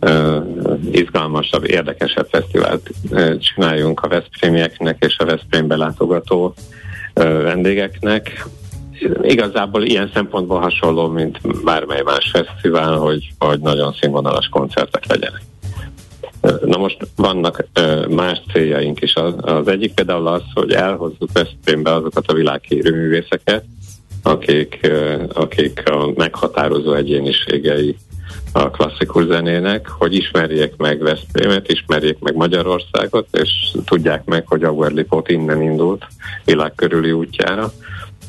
uh, 0.00 0.44
izgalmasabb, 0.92 1.70
érdekesebb 1.70 2.28
fesztivált 2.30 2.90
uh, 3.10 3.38
csináljunk 3.38 4.00
a 4.00 4.08
Veszprémieknek 4.08 5.04
és 5.04 5.18
a 5.18 5.24
Veszprémbe 5.24 5.76
látogató 5.76 6.54
vendégeknek. 7.24 8.46
Igazából 9.22 9.82
ilyen 9.82 10.10
szempontból 10.14 10.60
hasonló, 10.60 11.08
mint 11.08 11.64
bármely 11.64 12.02
más 12.02 12.30
fesztivál, 12.30 12.96
hogy, 12.96 13.28
hogy 13.38 13.60
nagyon 13.60 13.92
színvonalas 14.00 14.48
koncertek 14.48 15.06
legyenek. 15.06 15.42
Na 16.64 16.78
most 16.78 16.96
vannak 17.16 17.64
más 18.08 18.40
céljaink 18.52 19.00
is. 19.00 19.14
Az, 19.14 19.68
egyik 19.68 19.94
például 19.94 20.26
az, 20.26 20.42
hogy 20.54 20.72
elhozzuk 20.72 21.32
Veszprémbe 21.32 21.94
azokat 21.94 22.26
a 22.26 22.34
világhírű 22.34 22.90
művészeket, 22.90 23.64
akik, 24.22 24.90
akik 25.32 25.82
a 25.90 26.12
meghatározó 26.14 26.94
egyéniségei 26.94 27.96
a 28.52 28.70
klasszikus 28.70 29.24
zenének, 29.26 29.88
hogy 29.88 30.14
ismerjék 30.14 30.76
meg 30.76 30.98
Veszprémet, 30.98 31.72
ismerjék 31.72 32.18
meg 32.18 32.34
Magyarországot, 32.34 33.26
és 33.32 33.50
tudják 33.84 34.24
meg, 34.24 34.46
hogy 34.46 34.62
Auer 34.62 34.92
Lipót 34.92 35.28
innen 35.28 35.62
indult 35.62 36.06
világ 36.44 36.74
körüli 36.74 37.12
útjára, 37.12 37.72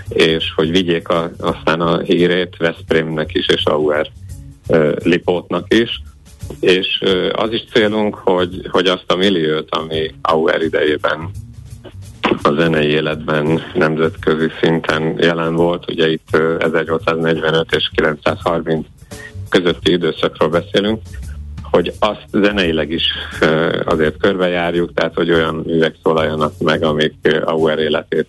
és 0.09 0.53
hogy 0.55 0.71
vigyék 0.71 1.09
a, 1.09 1.31
aztán 1.39 1.81
a 1.81 1.99
hírét 1.99 2.57
Veszprémnek 2.57 3.33
is, 3.33 3.47
és 3.47 3.63
Auer 3.65 4.09
Lipótnak 5.03 5.73
is, 5.73 6.01
és 6.59 7.03
az 7.31 7.51
is 7.51 7.65
célunk, 7.73 8.15
hogy, 8.15 8.67
hogy 8.71 8.87
azt 8.87 9.11
a 9.11 9.15
milliót, 9.15 9.67
ami 9.69 10.11
Auer 10.21 10.61
idejében 10.61 11.29
a 12.41 12.51
zenei 12.51 12.87
életben 12.87 13.61
nemzetközi 13.73 14.47
szinten 14.61 15.15
jelen 15.17 15.55
volt, 15.55 15.91
ugye 15.91 16.09
itt 16.09 16.35
1845 16.59 17.75
és 17.75 17.89
930 17.95 18.85
közötti 19.49 19.91
időszakról 19.91 20.49
beszélünk, 20.49 21.01
hogy 21.71 21.93
azt 21.99 22.25
zeneileg 22.31 22.91
is 22.91 23.03
azért 23.85 24.17
körbejárjuk, 24.17 24.93
tehát 24.93 25.13
hogy 25.13 25.31
olyan 25.31 25.55
művek 25.65 25.95
szólaljanak 26.03 26.53
meg, 26.59 26.83
amik 26.83 27.13
Auer 27.45 27.79
életét 27.79 28.27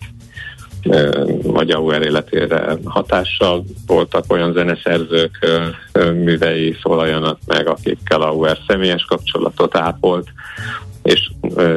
vagy 1.43 1.71
Auer 1.71 2.01
életére 2.01 2.77
hatással 2.83 3.63
voltak 3.87 4.23
olyan 4.27 4.53
zeneszerzők 4.53 5.47
művei 6.13 6.77
szólaljanak 6.83 7.39
meg, 7.47 7.67
akikkel 7.67 8.21
Auer 8.21 8.57
személyes 8.67 9.03
kapcsolatot 9.03 9.77
ápolt, 9.77 10.27
és 11.03 11.31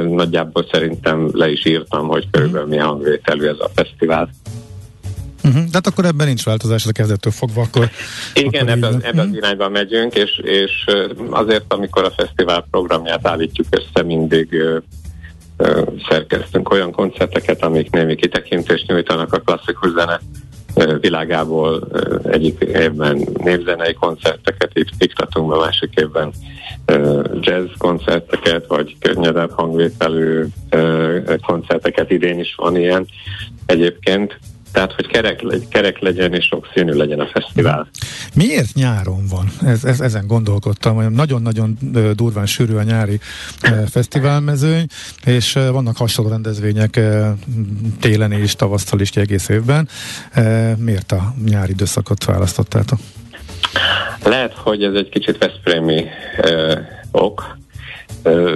nagyjából 0.08 0.66
szerintem 0.70 1.28
le 1.32 1.50
is 1.50 1.64
írtam, 1.64 2.08
hogy 2.08 2.26
körülbelül 2.30 2.68
milyen 2.68 2.86
hangvételű 2.86 3.46
ez 3.46 3.58
a 3.58 3.70
fesztivál. 3.74 4.28
Uh-huh. 5.44 5.62
De 5.62 5.70
hát 5.72 5.86
akkor 5.86 6.04
ebben 6.04 6.26
nincs 6.26 6.44
változás 6.44 6.86
a 6.86 6.92
kezdettől 6.92 7.32
fogva, 7.32 7.62
akkor... 7.62 7.90
Igen, 8.34 8.68
akkor 8.68 8.84
ebben, 8.84 9.02
ebben 9.02 9.28
az 9.28 9.34
irányban 9.34 9.70
megyünk, 9.70 10.14
és, 10.14 10.40
és 10.42 10.84
azért, 11.30 11.72
amikor 11.72 12.04
a 12.04 12.10
fesztivál 12.10 12.66
programját 12.70 13.26
állítjuk 13.26 13.66
össze, 13.70 14.04
mindig 14.04 14.48
szerkeztünk 16.08 16.70
olyan 16.70 16.92
koncerteket, 16.92 17.62
amik 17.62 17.90
némi 17.90 18.14
kitekintést 18.14 18.86
nyújtanak 18.86 19.32
a 19.32 19.38
klasszikus 19.38 19.90
zene 19.90 20.20
világából 21.00 21.88
egyik 22.24 22.60
évben 22.60 23.28
népzenei 23.34 23.92
koncerteket 23.92 24.70
iktatunk 24.98 25.50
be, 25.50 25.56
másik 25.56 25.90
évben 25.94 26.32
jazz 27.40 27.66
koncerteket, 27.78 28.66
vagy 28.66 28.96
könnyedebb 28.98 29.50
hangvételű 29.50 30.44
koncerteket, 31.46 32.10
idén 32.10 32.38
is 32.38 32.54
van 32.54 32.76
ilyen 32.76 33.06
egyébként, 33.66 34.38
tehát, 34.72 34.92
hogy 34.92 35.06
kerek, 35.06 35.42
kerek 35.68 35.98
legyen 35.98 36.34
és 36.34 36.44
sok 36.44 36.68
színű 36.74 36.92
legyen 36.92 37.20
a 37.20 37.26
fesztivál. 37.32 37.88
Miért 38.34 38.74
nyáron 38.74 39.26
van? 39.30 39.50
Ez, 39.66 39.84
ez, 39.84 40.00
ezen 40.00 40.26
gondolkodtam, 40.26 40.94
hogy 40.94 41.10
nagyon-nagyon 41.10 41.78
durván 42.14 42.46
sűrű 42.46 42.74
a 42.74 42.82
nyári 42.82 43.20
fesztiválmezőny, 43.90 44.86
és 45.24 45.52
vannak 45.52 45.96
hasonló 45.96 46.30
rendezvények 46.30 47.00
télen 48.00 48.32
és 48.32 48.54
tavasztal 48.54 49.00
is 49.00 49.10
egész 49.10 49.48
évben. 49.48 49.88
Miért 50.76 51.12
a 51.12 51.34
nyári 51.44 51.70
időszakot 51.72 52.24
választottátok? 52.24 52.98
Lehet, 54.24 54.54
hogy 54.54 54.82
ez 54.82 54.94
egy 54.94 55.08
kicsit 55.08 55.38
Veszprémi 55.38 56.04
ok, 57.10 57.56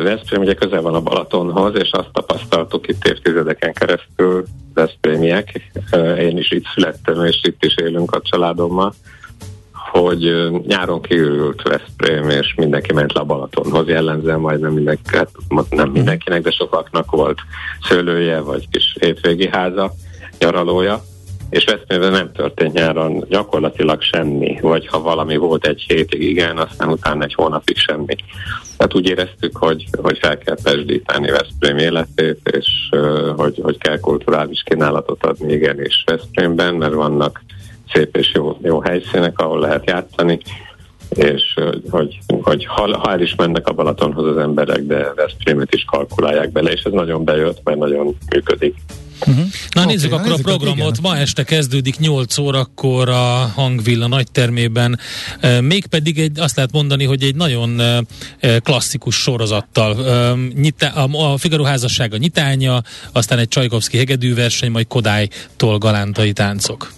Veszprém 0.03 0.41
ugye 0.41 0.55
közel 0.55 0.83
van 0.83 0.95
a 0.95 1.01
Balatonhoz, 1.01 1.75
és 1.75 1.91
azt 1.91 2.13
tapasztaltuk 2.13 2.89
itt 2.89 3.05
évtizedeken 3.05 3.73
keresztül 3.73 4.45
Veszprémiek. 4.75 5.71
Én 6.19 6.39
is 6.39 6.51
itt 6.51 6.67
születtem, 6.75 7.25
és 7.25 7.41
itt 7.43 7.65
is 7.65 7.77
élünk 7.77 8.15
a 8.15 8.21
családommal, 8.23 8.95
hogy 9.73 10.51
nyáron 10.67 11.03
kiürült 11.03 11.63
Veszprém, 11.63 12.29
és 12.29 12.55
mindenki 12.57 12.93
ment 12.93 13.13
le 13.13 13.21
a 13.21 13.25
Balatonhoz, 13.25 13.89
jellemzően 13.89 14.41
majdnem 14.41 14.73
mindenki, 14.73 15.17
hát 15.17 15.31
nem 15.71 15.91
mindenkinek, 15.91 16.43
de 16.43 16.51
sokaknak 16.51 17.11
volt 17.11 17.39
szőlője, 17.89 18.41
vagy 18.41 18.69
kis 18.69 18.97
hétvégi 19.01 19.49
háza, 19.49 19.93
nyaralója 20.39 21.03
és 21.51 21.65
Veszprémben 21.65 22.11
nem 22.11 22.33
történt 22.33 22.73
nyáron 22.73 23.25
gyakorlatilag 23.29 24.03
semmi, 24.03 24.59
vagy 24.61 24.87
ha 24.87 25.01
valami 25.01 25.37
volt 25.37 25.67
egy 25.67 25.85
hétig, 25.87 26.23
igen, 26.23 26.59
aztán 26.59 26.89
utána 26.89 27.25
egy 27.25 27.35
hónapig 27.35 27.77
semmi. 27.77 28.17
Tehát 28.77 28.95
úgy 28.95 29.09
éreztük, 29.09 29.57
hogy, 29.57 29.87
hogy 30.03 30.19
fel 30.19 30.39
kell 30.39 30.57
pesdíteni 30.63 31.31
Veszprém 31.31 31.79
életét, 31.79 32.51
és 32.53 32.69
hogy, 33.37 33.59
hogy 33.63 33.79
kell 33.79 33.99
kulturális 33.99 34.63
kínálatot 34.63 35.25
adni 35.25 35.53
igenis 35.53 36.05
Veszprémben, 36.07 36.75
mert 36.75 36.93
vannak 36.93 37.43
szép 37.93 38.17
és 38.17 38.31
jó, 38.35 38.59
jó 38.63 38.81
helyszínek, 38.81 39.39
ahol 39.39 39.61
lehet 39.61 39.87
játszani, 39.87 40.41
és 41.09 41.59
hogy, 41.91 42.19
hogy 42.41 42.65
ha, 42.65 42.99
ha 42.99 43.13
el 43.13 43.21
is 43.21 43.35
mennek 43.35 43.69
a 43.69 43.73
Balatonhoz 43.73 44.27
az 44.27 44.37
emberek, 44.37 44.81
de 44.81 45.13
Veszprémet 45.15 45.75
is 45.75 45.85
kalkulálják 45.85 46.53
bele, 46.53 46.71
és 46.71 46.83
ez 46.83 46.93
nagyon 46.93 47.25
bejött, 47.25 47.61
mert 47.65 47.79
nagyon 47.79 48.17
működik. 48.31 48.75
Uh-huh. 49.21 49.45
Na 49.71 49.81
okay, 49.81 49.95
nézzük 49.95 50.13
akkor 50.13 50.29
nézzük 50.29 50.47
a 50.47 50.57
programot. 50.57 51.01
Ma 51.01 51.17
este 51.17 51.45
kezdődik 51.45 51.99
8 51.99 52.39
órakor 52.39 53.09
a 53.09 53.51
Hangvilla 53.55 54.07
nagytermében. 54.07 54.99
Mégpedig 55.61 56.19
egy, 56.19 56.41
azt 56.41 56.57
lehet 56.57 56.73
mondani, 56.73 57.05
hogy 57.05 57.23
egy 57.23 57.35
nagyon 57.35 57.81
klasszikus 58.63 59.17
sorozattal. 59.17 59.97
A 61.13 61.37
Figaro 61.39 61.63
házassága 61.63 62.17
nyitánya, 62.17 62.83
aztán 63.13 63.39
egy 63.39 63.49
Csajkovszki 63.49 63.97
hegedűverseny, 63.97 64.71
majd 64.71 64.87
Kodálytól 64.87 65.79
galántai 65.79 66.33
táncok. 66.33 66.93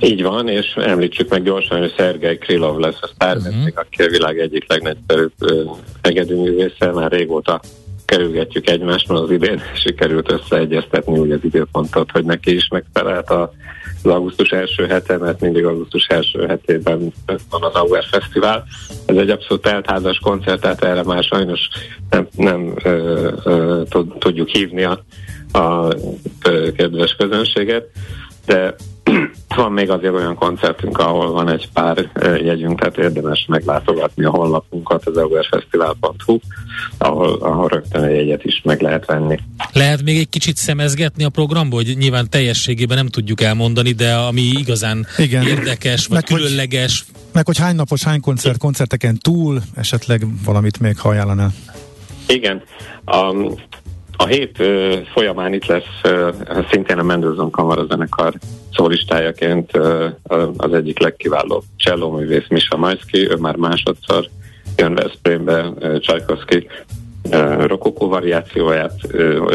Így 0.00 0.22
van, 0.22 0.48
és 0.48 0.66
említsük 0.76 1.28
meg 1.28 1.42
gyorsan, 1.42 1.78
hogy 1.78 1.94
Szergej 1.96 2.38
Krilov 2.38 2.78
lesz 2.78 2.98
a 3.00 3.06
sztármeszik, 3.14 3.56
uh-huh. 3.56 3.72
aki 3.76 4.02
a 4.02 4.08
világ 4.08 4.38
egyik 4.38 4.64
legnagyszerűbb 4.68 5.32
hegedűművésze, 6.02 6.92
már 6.92 7.10
régóta 7.10 7.60
kerülgetjük 8.06 8.68
egymást, 8.68 9.08
mert 9.08 9.20
az 9.20 9.30
idén 9.30 9.62
sikerült 9.84 10.30
összeegyeztetni 10.30 11.18
úgy 11.18 11.30
az 11.30 11.40
időpontot, 11.42 12.10
hogy 12.10 12.24
neki 12.24 12.54
is 12.54 12.68
megfelelt 12.68 13.30
az 13.30 13.48
augusztus 14.02 14.50
első 14.50 14.86
hete, 14.86 15.18
mert 15.18 15.40
mindig 15.40 15.64
augusztus 15.64 16.06
első 16.06 16.46
hetében 16.46 17.12
van 17.50 17.62
az 17.62 17.74
Auer 17.74 18.04
Fesztivál. 18.10 18.64
Ez 19.06 19.16
egy 19.16 19.30
abszolút 19.30 19.62
teltházas 19.62 20.18
koncert, 20.18 20.60
tehát 20.60 20.84
erre 20.84 21.02
már 21.02 21.22
sajnos 21.22 21.68
nem, 22.10 22.28
nem 22.36 22.74
ö, 22.82 23.30
ö, 23.44 23.82
tudjuk 24.18 24.48
hívni 24.48 24.84
a, 24.84 25.04
a 25.52 25.88
kedves 26.76 27.16
közönséget, 27.18 27.86
de 28.46 28.74
van 29.56 29.72
még 29.72 29.90
azért 29.90 30.14
olyan 30.14 30.34
koncertünk, 30.34 30.98
ahol 30.98 31.32
van 31.32 31.48
egy 31.48 31.68
pár 31.72 32.10
jegyünk, 32.22 32.78
tehát 32.78 32.98
érdemes 32.98 33.46
meglátogatni 33.48 34.24
a 34.24 34.30
honlapunkat, 34.30 35.06
az 35.06 35.16
eurfestival.hu, 35.16 36.38
ahol, 36.98 37.38
ahol 37.40 37.68
rögtön 37.68 38.02
egy 38.02 38.14
jegyet 38.14 38.44
is 38.44 38.60
meg 38.64 38.80
lehet 38.80 39.06
venni. 39.06 39.38
Lehet 39.72 40.02
még 40.02 40.18
egy 40.18 40.28
kicsit 40.28 40.56
szemezgetni 40.56 41.24
a 41.24 41.28
programból, 41.28 41.82
hogy 41.84 41.96
nyilván 41.96 42.30
teljességében 42.30 42.96
nem 42.96 43.08
tudjuk 43.08 43.40
elmondani, 43.40 43.92
de 43.92 44.14
ami 44.14 44.40
igazán 44.40 45.06
Igen. 45.18 45.46
érdekes, 45.46 46.06
vagy 46.06 46.16
meg 46.16 46.38
különleges. 46.38 47.04
Hogy, 47.06 47.22
meg 47.32 47.46
hogy 47.46 47.58
hány 47.58 47.74
napos, 47.74 48.02
hány 48.02 48.20
koncert, 48.20 48.58
koncerteken 48.58 49.18
túl 49.18 49.60
esetleg 49.74 50.26
valamit 50.44 50.80
még 50.80 50.98
ha 50.98 51.08
ajánlanál? 51.08 51.52
Igen. 52.28 52.62
Um, 53.04 53.54
a 54.16 54.26
hét 54.26 54.58
uh, 54.58 54.94
folyamán 55.12 55.52
itt 55.52 55.66
lesz 55.66 56.00
uh, 56.04 56.34
szintén 56.70 56.98
a 56.98 57.02
Mendelssohn 57.02 57.50
Kamarazenekar 57.50 58.34
szólistájaként 58.72 59.76
uh, 59.76 60.04
az 60.56 60.72
egyik 60.72 60.98
legkiválóbb 60.98 61.62
csellóművész 61.76 62.46
Misa 62.48 62.76
Majszki, 62.76 63.30
ő 63.30 63.36
már 63.36 63.56
másodszor 63.56 64.28
jön 64.76 64.94
Veszprémbe, 64.94 65.72
Csajkovszki 66.00 66.68
rokokó 67.58 68.08
variációját, 68.08 69.00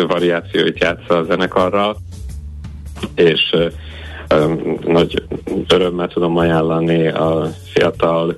variációit 0.07 0.79
játsza 0.79 1.17
a 1.17 1.23
zenekarral, 1.23 1.97
és 3.15 3.55
nagy 4.85 5.23
örömmel 5.67 6.07
tudom 6.07 6.37
ajánlani 6.37 7.07
a 7.07 7.49
fiatal 7.73 8.37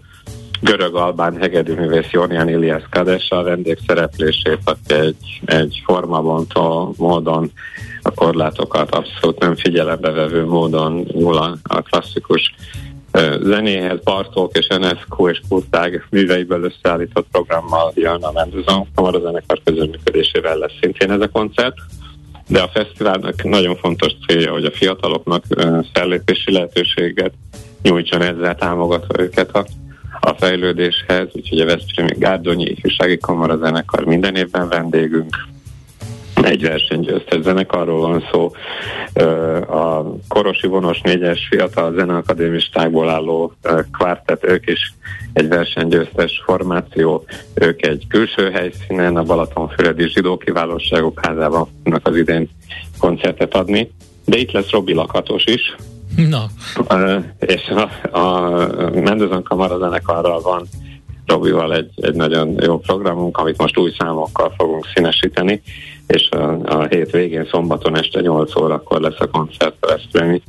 görög-albán 0.63 1.37
hegedűművész 1.37 2.09
Jonian 2.11 2.49
Ilias 2.49 2.83
Kadesa 2.89 3.37
a 3.37 3.43
vendégszereplését, 3.43 4.59
aki 4.63 4.93
egy, 4.93 5.41
egy 5.45 5.81
formabontó 5.85 6.93
módon 6.97 7.51
a 8.01 8.11
korlátokat 8.11 8.95
abszolút 8.95 9.39
nem 9.39 9.55
figyelembe 9.55 10.11
vevő 10.11 10.45
módon 10.45 11.05
nyúl 11.11 11.37
a, 11.37 11.55
a 11.63 11.81
klasszikus 11.81 12.55
zenéhez, 13.41 13.99
Bartók 14.03 14.57
és 14.57 14.65
Enescu 14.67 15.29
és 15.29 15.41
Kurtág 15.49 16.05
műveiből 16.09 16.63
összeállított 16.63 17.27
programmal 17.31 17.91
jön 17.95 18.23
a 18.23 18.31
Mendozon 18.31 18.87
kamarazenekar 18.95 19.61
közöműködésével 19.63 20.57
lesz 20.57 20.77
szintén 20.81 21.11
ez 21.11 21.21
a 21.21 21.27
koncert. 21.27 21.75
De 22.47 22.61
a 22.61 22.69
fesztiválnak 22.73 23.43
nagyon 23.43 23.75
fontos 23.75 24.11
célja, 24.27 24.51
hogy 24.51 24.65
a 24.65 24.71
fiataloknak 24.71 25.43
fellépési 25.93 26.51
lehetőséget 26.51 27.33
nyújtson 27.81 28.21
ezzel 28.21 28.55
támogatva 28.55 29.21
őket 29.21 29.55
a 29.55 29.65
a 30.25 30.35
fejlődéshez, 30.39 31.27
úgyhogy 31.31 31.59
a 31.59 31.65
Veszprémi 31.65 32.13
Gárdonyi 32.17 32.63
Ifjúsági 32.63 33.17
Kamara 33.17 33.57
zenekar 33.57 34.05
minden 34.05 34.35
évben 34.35 34.69
vendégünk, 34.69 35.35
egy 36.43 36.61
versenygyőztes 36.61 37.41
zenekarról 37.41 37.99
van 37.99 38.23
szó. 38.31 38.51
A 39.75 40.15
Korosi 40.27 40.67
Vonos 40.67 41.01
négyes 41.01 41.47
fiatal 41.49 41.93
zeneakadémistákból 41.97 43.09
álló 43.09 43.53
kvártet, 43.91 44.43
ők 44.43 44.67
is 44.67 44.93
egy 45.33 45.47
versenygyőztes 45.47 46.41
formáció, 46.45 47.25
ők 47.53 47.85
egy 47.85 48.05
külső 48.09 48.51
helyszínen, 48.51 49.15
a 49.15 49.23
Balatonfüredi 49.23 50.09
Zsidó 50.09 50.37
Kiválóságok 50.37 51.25
házában 51.25 51.67
fognak 51.83 52.07
az 52.07 52.15
idén 52.15 52.49
koncertet 52.99 53.53
adni. 53.53 53.91
De 54.25 54.37
itt 54.37 54.51
lesz 54.51 54.69
Robi 54.69 54.93
Lakatos 54.93 55.45
is, 55.45 55.75
Na. 56.15 56.45
És 57.39 57.61
a, 57.67 58.17
a 58.17 58.51
Mendozon 58.93 59.43
Kamara 59.43 59.77
zenekarral 59.77 60.41
van 60.41 60.67
Robival 61.25 61.75
egy, 61.75 61.89
egy 61.95 62.15
nagyon 62.15 62.55
jó 62.61 62.79
programunk, 62.79 63.37
amit 63.37 63.57
most 63.57 63.77
új 63.77 63.93
számokkal 63.97 64.53
fogunk 64.57 64.87
színesíteni, 64.93 65.61
és 66.07 66.29
a, 66.29 66.59
a 66.63 66.85
hét 66.89 67.11
végén 67.11 67.47
szombaton 67.51 67.97
este 67.97 68.21
8 68.21 68.55
órakor 68.55 69.01
lesz 69.01 69.19
a 69.19 69.27
koncert 69.27 69.75
a 69.79 69.87
Veszprémi 69.87 70.41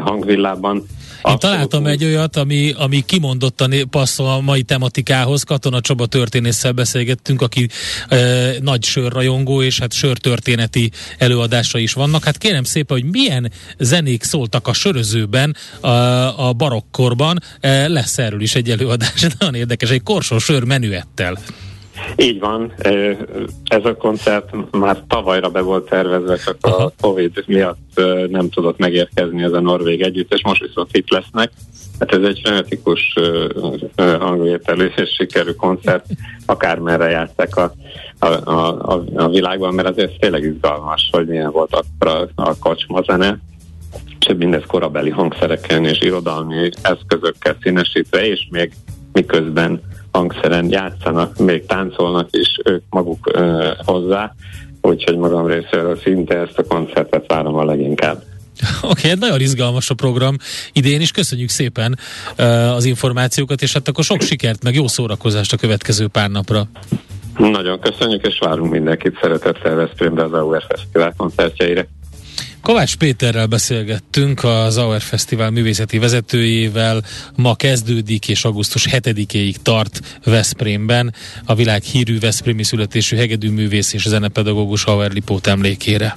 hangvillában. 0.00 0.82
Én 1.24 1.38
találtam 1.38 1.86
egy 1.86 2.04
olyat, 2.04 2.36
ami, 2.36 2.72
ami 2.76 3.00
kimondottan 3.06 3.72
passzol 3.90 4.28
a 4.28 4.40
mai 4.40 4.62
tematikához. 4.62 5.42
Katona 5.42 5.80
Csaba 5.80 6.06
történésszel 6.06 6.72
beszélgettünk, 6.72 7.42
aki 7.42 7.68
e, 8.08 8.18
nagy 8.60 8.84
sörrajongó, 8.84 9.62
és 9.62 9.78
hát 9.78 9.92
sörtörténeti 9.92 10.90
előadása 11.18 11.78
is 11.78 11.92
vannak. 11.92 12.24
Hát 12.24 12.38
kérem 12.38 12.64
szépen, 12.64 13.00
hogy 13.00 13.10
milyen 13.10 13.52
zenék 13.78 14.22
szóltak 14.22 14.68
a 14.68 14.72
sörözőben 14.72 15.56
a, 15.80 15.88
a 16.48 16.52
barokkorban. 16.52 17.42
E, 17.60 17.88
lesz 17.88 18.18
erről 18.18 18.40
is 18.40 18.54
egy 18.54 18.70
előadás. 18.70 19.26
Nagyon 19.38 19.54
érdekes, 19.54 19.90
egy 19.90 20.02
korsó 20.02 20.38
sör 20.38 20.64
menüettel. 20.64 21.38
Így 22.16 22.40
van, 22.40 22.72
ez 23.64 23.84
a 23.84 23.96
koncert 23.96 24.50
már 24.70 25.02
tavalyra 25.08 25.48
be 25.48 25.60
volt 25.60 25.88
tervezve, 25.88 26.36
csak 26.36 26.56
a 26.60 26.92
Covid 27.00 27.44
miatt 27.46 28.00
nem 28.28 28.48
tudott 28.48 28.78
megérkezni 28.78 29.42
ez 29.42 29.52
a 29.52 29.60
norvég 29.60 30.02
együttes, 30.02 30.42
most 30.42 30.62
viszont 30.62 30.96
itt 30.96 31.10
lesznek. 31.10 31.50
Hát 31.98 32.12
ez 32.12 32.22
egy 32.22 32.40
frenetikus 32.44 33.14
hangvételű 33.96 34.90
és 34.96 35.10
sikerű 35.14 35.50
koncert, 35.50 36.06
akármerre 36.46 37.08
játszák 37.08 37.56
a, 37.56 37.72
a, 38.18 38.26
a, 38.26 39.04
a 39.14 39.28
világban, 39.28 39.74
mert 39.74 39.88
azért 39.88 40.18
tényleg 40.18 40.42
izgalmas, 40.42 41.08
hogy 41.12 41.26
milyen 41.26 41.50
volt 41.50 41.74
akkor 41.74 42.30
a, 42.34 42.42
a 42.42 42.56
kocsma 42.58 43.02
zene, 43.02 43.38
és 44.20 44.34
mindez 44.36 44.62
korabeli 44.66 45.10
hangszereken 45.10 45.84
és 45.84 46.00
irodalmi 46.00 46.68
eszközökkel 46.82 47.56
színesítve, 47.62 48.26
és 48.26 48.46
még 48.50 48.72
miközben 49.12 49.80
hangszeren 50.12 50.70
játszanak, 50.70 51.38
még 51.38 51.66
táncolnak 51.66 52.28
is 52.30 52.58
ők 52.64 52.82
maguk 52.90 53.30
ö, 53.32 53.70
hozzá, 53.84 54.34
úgyhogy 54.80 55.16
magam 55.16 55.46
részéről 55.46 55.96
szinte 55.96 56.34
ezt 56.34 56.58
a 56.58 56.64
koncertet 56.64 57.24
várom 57.26 57.54
a 57.54 57.64
leginkább. 57.64 58.22
Oké, 58.82 59.12
okay, 59.12 59.28
nagyon 59.28 59.40
izgalmas 59.40 59.90
a 59.90 59.94
program 59.94 60.36
idén 60.72 61.00
is. 61.00 61.10
Köszönjük 61.10 61.48
szépen 61.48 61.98
uh, 62.38 62.74
az 62.74 62.84
információkat, 62.84 63.62
és 63.62 63.72
hát 63.72 63.88
akkor 63.88 64.04
sok 64.04 64.20
sikert, 64.20 64.62
meg 64.62 64.74
jó 64.74 64.86
szórakozást 64.86 65.52
a 65.52 65.56
következő 65.56 66.06
pár 66.06 66.30
napra. 66.30 66.64
Nagyon 67.38 67.80
köszönjük, 67.80 68.26
és 68.26 68.38
várunk 68.38 68.70
mindenkit 68.70 69.18
szeretettel 69.20 69.74
Veszprémbe 69.74 70.24
az 70.24 70.32
AUR 70.32 70.64
Fesztivál 70.68 71.14
koncertjeire. 71.16 71.86
Kovács 72.62 72.96
Péterrel 72.96 73.46
beszélgettünk, 73.46 74.44
az 74.44 74.76
Auer 74.76 75.00
Fesztivál 75.00 75.50
művészeti 75.50 75.98
vezetőjével. 75.98 77.04
Ma 77.36 77.54
kezdődik 77.54 78.28
és 78.28 78.44
augusztus 78.44 78.86
7-éig 78.90 79.54
tart 79.62 80.00
Veszprémben 80.24 81.14
a 81.44 81.54
világ 81.54 81.82
hírű 81.82 82.18
Veszprémi 82.18 82.64
születésű 82.64 83.16
hegedűművész 83.16 83.92
és 83.92 84.08
zenepedagógus 84.08 84.84
Auer 84.84 85.12
Lipót 85.12 85.46
emlékére. 85.46 86.16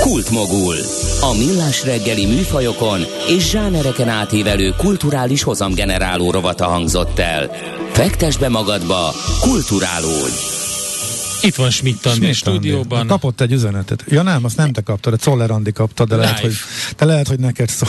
Kultmogul. 0.00 0.76
A 1.20 1.36
millás 1.38 1.84
reggeli 1.84 2.26
műfajokon 2.26 3.00
és 3.28 3.50
zsánereken 3.50 4.08
átívelő 4.08 4.74
kulturális 4.76 5.42
hozamgeneráló 5.42 6.30
rovata 6.30 6.64
hangzott 6.64 7.18
el. 7.18 7.50
Fektes 7.92 8.36
be 8.36 8.48
magadba, 8.48 9.14
kulturálódj! 9.40 10.49
Itt 11.42 11.54
van 11.54 11.70
Schmidt 11.70 12.06
Andi 12.06 12.26
a 12.26 12.32
stúdióban. 12.32 13.06
Kapott 13.06 13.40
egy 13.40 13.52
üzenetet. 13.52 14.04
Ja 14.08 14.22
nem, 14.22 14.44
azt 14.44 14.56
nem 14.56 14.72
te 14.72 14.80
kaptad, 14.80 15.12
a 15.12 15.16
Czoller 15.16 15.50
Andi 15.50 15.72
kapta, 15.72 16.04
de 16.04 16.16
lehet, 16.16 16.38
hogy, 16.38 16.52
de 16.96 17.04
lehet, 17.04 17.28
hogy 17.28 17.38
neked 17.38 17.68
szól. 17.68 17.88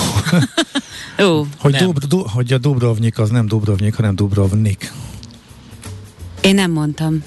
Ó, 1.28 1.46
hogy, 1.58 1.76
Dub, 1.76 2.06
du, 2.06 2.18
hogy 2.18 2.54
a 2.54 2.58
Dubrovnik 2.58 3.20
az 3.20 3.30
nem 3.30 3.48
Dubrovnik, 3.48 3.96
hanem 3.96 4.16
Dubrovnik. 4.16 4.92
Én 6.42 6.56
nem 6.56 6.72
mondtam. 6.72 7.24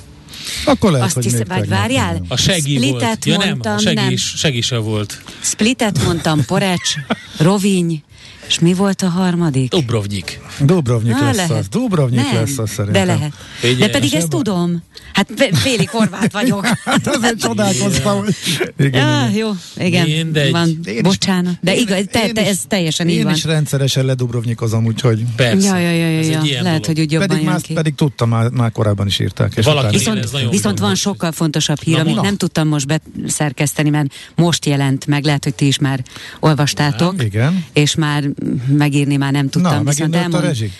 Akkor 0.65 0.91
lehet, 0.91 1.07
Azt 1.07 1.15
hogy 1.15 1.25
hisz, 1.25 1.33
még 1.33 1.47
vagy 1.47 1.69
várjál? 1.69 2.25
A 2.29 2.37
segi 2.37 2.77
Splitet 2.77 3.01
volt. 3.01 3.25
Ja 3.25 3.37
nem, 3.37 3.49
mondtam, 3.49 3.75
a 3.75 3.79
segi, 3.79 3.95
nem. 3.95 4.11
Is, 4.11 4.33
segi 4.37 4.61
se 4.61 4.77
volt. 4.77 5.23
Splitet 5.41 6.05
mondtam, 6.05 6.45
Porecs, 6.45 6.95
Roviny, 7.39 8.03
és 8.49 8.59
mi 8.59 8.75
volt 8.75 9.03
a 9.03 9.09
harmadik? 9.09 9.71
Dubrovnik. 9.71 10.41
Dubrovnik 10.61 11.13
Á, 11.15 11.21
lesz 11.25 11.37
lehet. 11.37 11.51
az. 11.51 11.69
Dubrovnik 11.69 12.21
nem, 12.21 12.35
lesz 12.35 12.59
az 12.59 12.71
szerintem. 12.71 13.07
De 13.07 13.13
lehet. 13.15 13.33
Figyelj, 13.59 13.79
de 13.79 13.89
pedig 13.89 14.15
ezt 14.15 14.29
tudom. 14.29 14.83
Hát 15.13 15.29
félig 15.53 15.89
horvát 15.89 16.33
vagyok. 16.33 16.67
Hát 16.85 17.07
azért 17.07 17.39
csodálkoztam, 17.41 18.19
hogy... 18.19 18.35
Igen, 18.79 19.09
Ja, 19.09 19.29
igen. 19.29 19.33
jó, 19.37 19.51
igen. 19.87 20.09
Mindegy. 20.09 20.51
Van. 20.51 20.79
Én 20.85 21.03
Bocsánat. 21.03 21.55
De 21.61 21.75
én- 21.75 21.81
igaz, 21.81 22.05
te, 22.11 22.27
én 22.27 22.35
te, 22.35 22.47
ez 22.47 22.59
teljesen 22.69 23.09
így 23.09 23.17
Én 23.17 23.25
van. 23.25 23.33
is 23.35 23.45
rendszeresen 23.45 24.05
ledubrovnikozom, 24.05 24.85
úgyhogy... 24.87 25.25
Persze. 25.37 25.67
Ja, 25.69 25.91
ja, 25.91 25.91
ja, 25.91 26.09
ja, 26.11 26.21
ja. 26.21 26.41
Lehet, 26.43 26.63
dolog. 26.65 26.85
hogy 26.87 27.01
úgy 27.01 27.13
jobban 27.13 27.29
Pedig 27.29 27.43
jön 27.43 27.53
már, 27.53 27.61
ki. 27.61 27.73
pedig 27.73 27.95
tudtam, 27.95 28.29
már, 28.29 28.51
már 28.51 28.73
korábban 28.73 29.07
is 29.07 29.19
írták. 29.19 29.53
És 29.57 29.65
Valaki- 29.65 29.85
Én 29.87 29.99
Viszont, 29.99 30.51
viszont 30.51 30.79
van 30.79 30.95
sokkal 30.95 31.33
fontosabb 31.33 31.81
hír, 31.83 31.95
Na, 31.95 32.01
amit 32.01 32.15
na. 32.15 32.23
nem 32.23 32.37
tudtam 32.37 32.69
most 32.69 32.87
beszerkeszteni, 33.17 33.91
mert 33.91 34.15
most 34.37 34.67
jelent 34.67 35.07
meg, 35.07 35.25
lehet, 35.25 35.45
hogy 35.45 35.55
ti 35.55 35.67
is 35.67 35.79
már 35.79 36.03
olvastátok, 36.41 37.23
Igen. 37.23 37.65
és 37.73 37.95
már 37.95 38.25
megírni 38.69 39.17
már 39.17 39.33
nem 39.33 39.49
tudtam. 39.49 39.85
Na, 39.85 39.91
viszont 39.91 40.11
nőtt 40.11 40.21
a 40.21 40.23
elmond- 40.25 40.45
rezsi? 40.45 40.71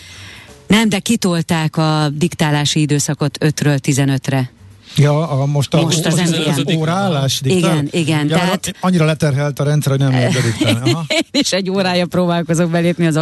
Nem, 0.67 0.89
de 0.89 0.99
kitolták 0.99 1.77
a 1.77 2.09
diktálási 2.13 2.79
időszakot 2.79 3.37
5-ről 3.41 3.79
15-re. 3.83 4.49
Ja, 4.97 5.29
a, 5.29 5.45
most 5.45 5.73
a 5.73 5.81
Most 5.81 6.05
az 6.05 6.19
ó- 6.19 6.57
MVM. 6.57 6.77
óraállás 6.77 7.41
Igen, 7.43 7.55
diktál? 7.85 8.01
igen, 8.01 8.29
Ja, 8.29 8.35
tehát-. 8.37 8.75
Annyira 8.79 9.05
leterhelt 9.05 9.59
a 9.59 9.63
rendszer, 9.63 9.91
hogy 9.91 10.01
nem 10.01 10.11
lehet 10.11 10.33
bediktálni. 10.33 10.91
Aha. 10.91 11.05
Én 11.17 11.23
is 11.31 11.51
egy 11.51 11.69
órája 11.69 12.05
próbálkozok 12.05 12.69
belépni 12.69 13.05
az 13.07 13.19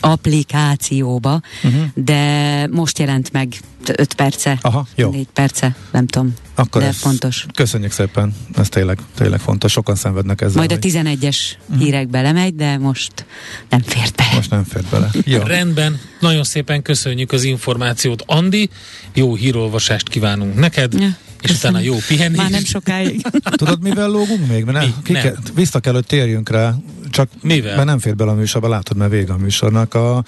applikációba, 0.00 1.40
uh-huh. 1.62 1.82
de 1.94 2.66
most 2.70 2.98
jelent 2.98 3.32
meg 3.32 3.48
5 3.88 4.14
perce, 4.14 4.58
Aha, 4.60 4.86
jó. 4.94 5.10
4 5.10 5.26
perce, 5.32 5.76
nem 5.92 6.06
tudom, 6.06 6.34
Akkor 6.54 6.80
de 6.80 6.86
ez, 6.86 6.96
fontos. 6.96 7.46
Köszönjük 7.54 7.92
szépen, 7.92 8.34
ez 8.56 8.68
tényleg, 8.68 8.98
tényleg 9.14 9.40
fontos. 9.40 9.72
Sokan 9.72 9.94
szenvednek 9.94 10.40
ezzel. 10.40 10.56
Majd 10.56 10.72
a 10.72 10.78
hogy 10.80 10.92
11-es 10.92 11.36
hírek 11.78 12.08
belemegy, 12.08 12.54
de 12.54 12.78
most 12.78 13.26
nem 13.68 13.80
fért 13.80 14.16
be. 14.16 14.24
Most 14.34 14.50
nem 14.50 14.64
fért 14.64 14.86
bele. 14.86 15.10
Jó. 15.24 15.42
Rendben, 15.42 16.00
nagyon 16.20 16.44
szépen 16.44 16.82
köszönjük 16.82 17.32
az 17.32 17.42
információt, 17.42 18.22
Andi. 18.26 18.70
Jó 19.14 19.34
hírolvasást 19.34 20.08
kívánunk 20.08 20.54
neked, 20.54 20.92
Ja, 21.00 21.16
és 21.42 21.50
utána 21.50 21.80
jó 21.80 21.96
pihenést. 22.06 22.40
Már 22.40 22.50
nem 22.50 22.64
sokáig. 22.64 23.26
Tudod, 23.50 23.82
mivel 23.82 24.08
lógunk 24.08 24.48
még? 24.48 24.64
Mert 24.64 24.78
nem, 24.78 24.86
Mi? 24.86 24.94
ki 25.04 25.12
Nem. 25.12 25.22
Kell, 25.22 25.36
vissza 25.54 25.80
kell, 25.80 25.92
hogy 25.92 26.06
térjünk 26.06 26.48
rá. 26.50 26.74
Csak 27.10 27.28
Mivel? 27.42 27.74
mert 27.74 27.86
nem 27.86 27.98
fér 27.98 28.16
bele 28.16 28.30
a 28.30 28.34
műsorba, 28.34 28.68
látod, 28.68 28.96
mert 28.96 29.10
vége 29.10 29.32
a 29.32 29.36
műsornak. 29.36 29.94
A, 29.94 30.24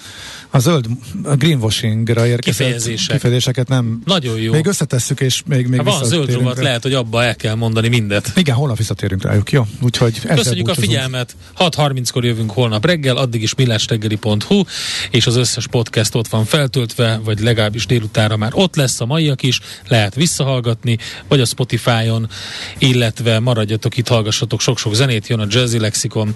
a 0.49 0.59
zöld 0.59 0.85
a 1.23 1.35
greenwashingra 1.35 2.27
érkezett 2.27 2.65
Kifejezések. 2.65 3.15
kifejezéseket 3.15 3.67
nem. 3.67 4.01
Nagyon 4.05 4.39
jó. 4.39 4.51
Még 4.51 4.65
összetesszük, 4.65 5.19
és 5.19 5.41
még, 5.45 5.67
még 5.67 5.79
Ha 5.79 5.85
van 5.85 6.05
zöld 6.05 6.33
rovat, 6.33 6.57
lehet, 6.57 6.83
hogy 6.83 6.93
abba 6.93 7.23
el 7.23 7.35
kell 7.35 7.55
mondani 7.55 7.87
mindet. 7.87 8.31
Igen, 8.35 8.55
holnap 8.55 8.77
visszatérünk 8.77 9.23
rájuk, 9.23 9.51
jó? 9.51 9.65
Úgyhogy 9.81 10.19
Köszönjük 10.19 10.67
a 10.67 10.73
figyelmet, 10.73 11.35
6.30-kor 11.57 12.25
jövünk 12.25 12.51
holnap 12.51 12.85
reggel, 12.85 13.17
addig 13.17 13.41
is 13.41 13.55
millásreggeli.hu, 13.55 14.63
és 15.11 15.27
az 15.27 15.35
összes 15.35 15.67
podcast 15.67 16.15
ott 16.15 16.27
van 16.27 16.45
feltöltve, 16.45 17.19
vagy 17.23 17.39
legalábbis 17.39 17.85
délutára 17.85 18.37
már 18.37 18.51
ott 18.53 18.75
lesz 18.75 19.01
a 19.01 19.05
maiak 19.05 19.43
is, 19.43 19.59
lehet 19.87 20.15
visszahallgatni, 20.15 20.97
vagy 21.27 21.39
a 21.39 21.45
Spotify-on, 21.45 22.29
illetve 22.77 23.39
maradjatok 23.39 23.97
itt, 23.97 24.07
hallgassatok 24.07 24.61
sok-sok 24.61 24.93
zenét, 24.93 25.27
jön 25.27 25.39
a 25.39 25.45
Jazzy 25.49 25.79
Lexikon, 25.79 26.33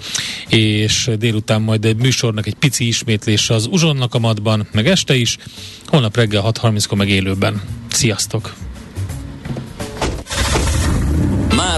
és 0.48 1.10
délután 1.18 1.62
majd 1.62 1.86
egy 1.86 1.98
műsornak 1.98 2.48
egy 2.48 2.56
pici 2.56 2.88
ismétlése 2.88 3.54
az 3.54 3.66
Uzsonnak 3.66 4.14
a 4.14 4.20
madban, 4.20 4.68
meg 4.72 4.88
este 4.88 5.16
is, 5.16 5.38
holnap 5.86 6.16
reggel 6.16 6.42
6.30-kor 6.46 6.98
meg 6.98 7.10
élőben. 7.10 7.62
Sziasztok! 7.90 8.69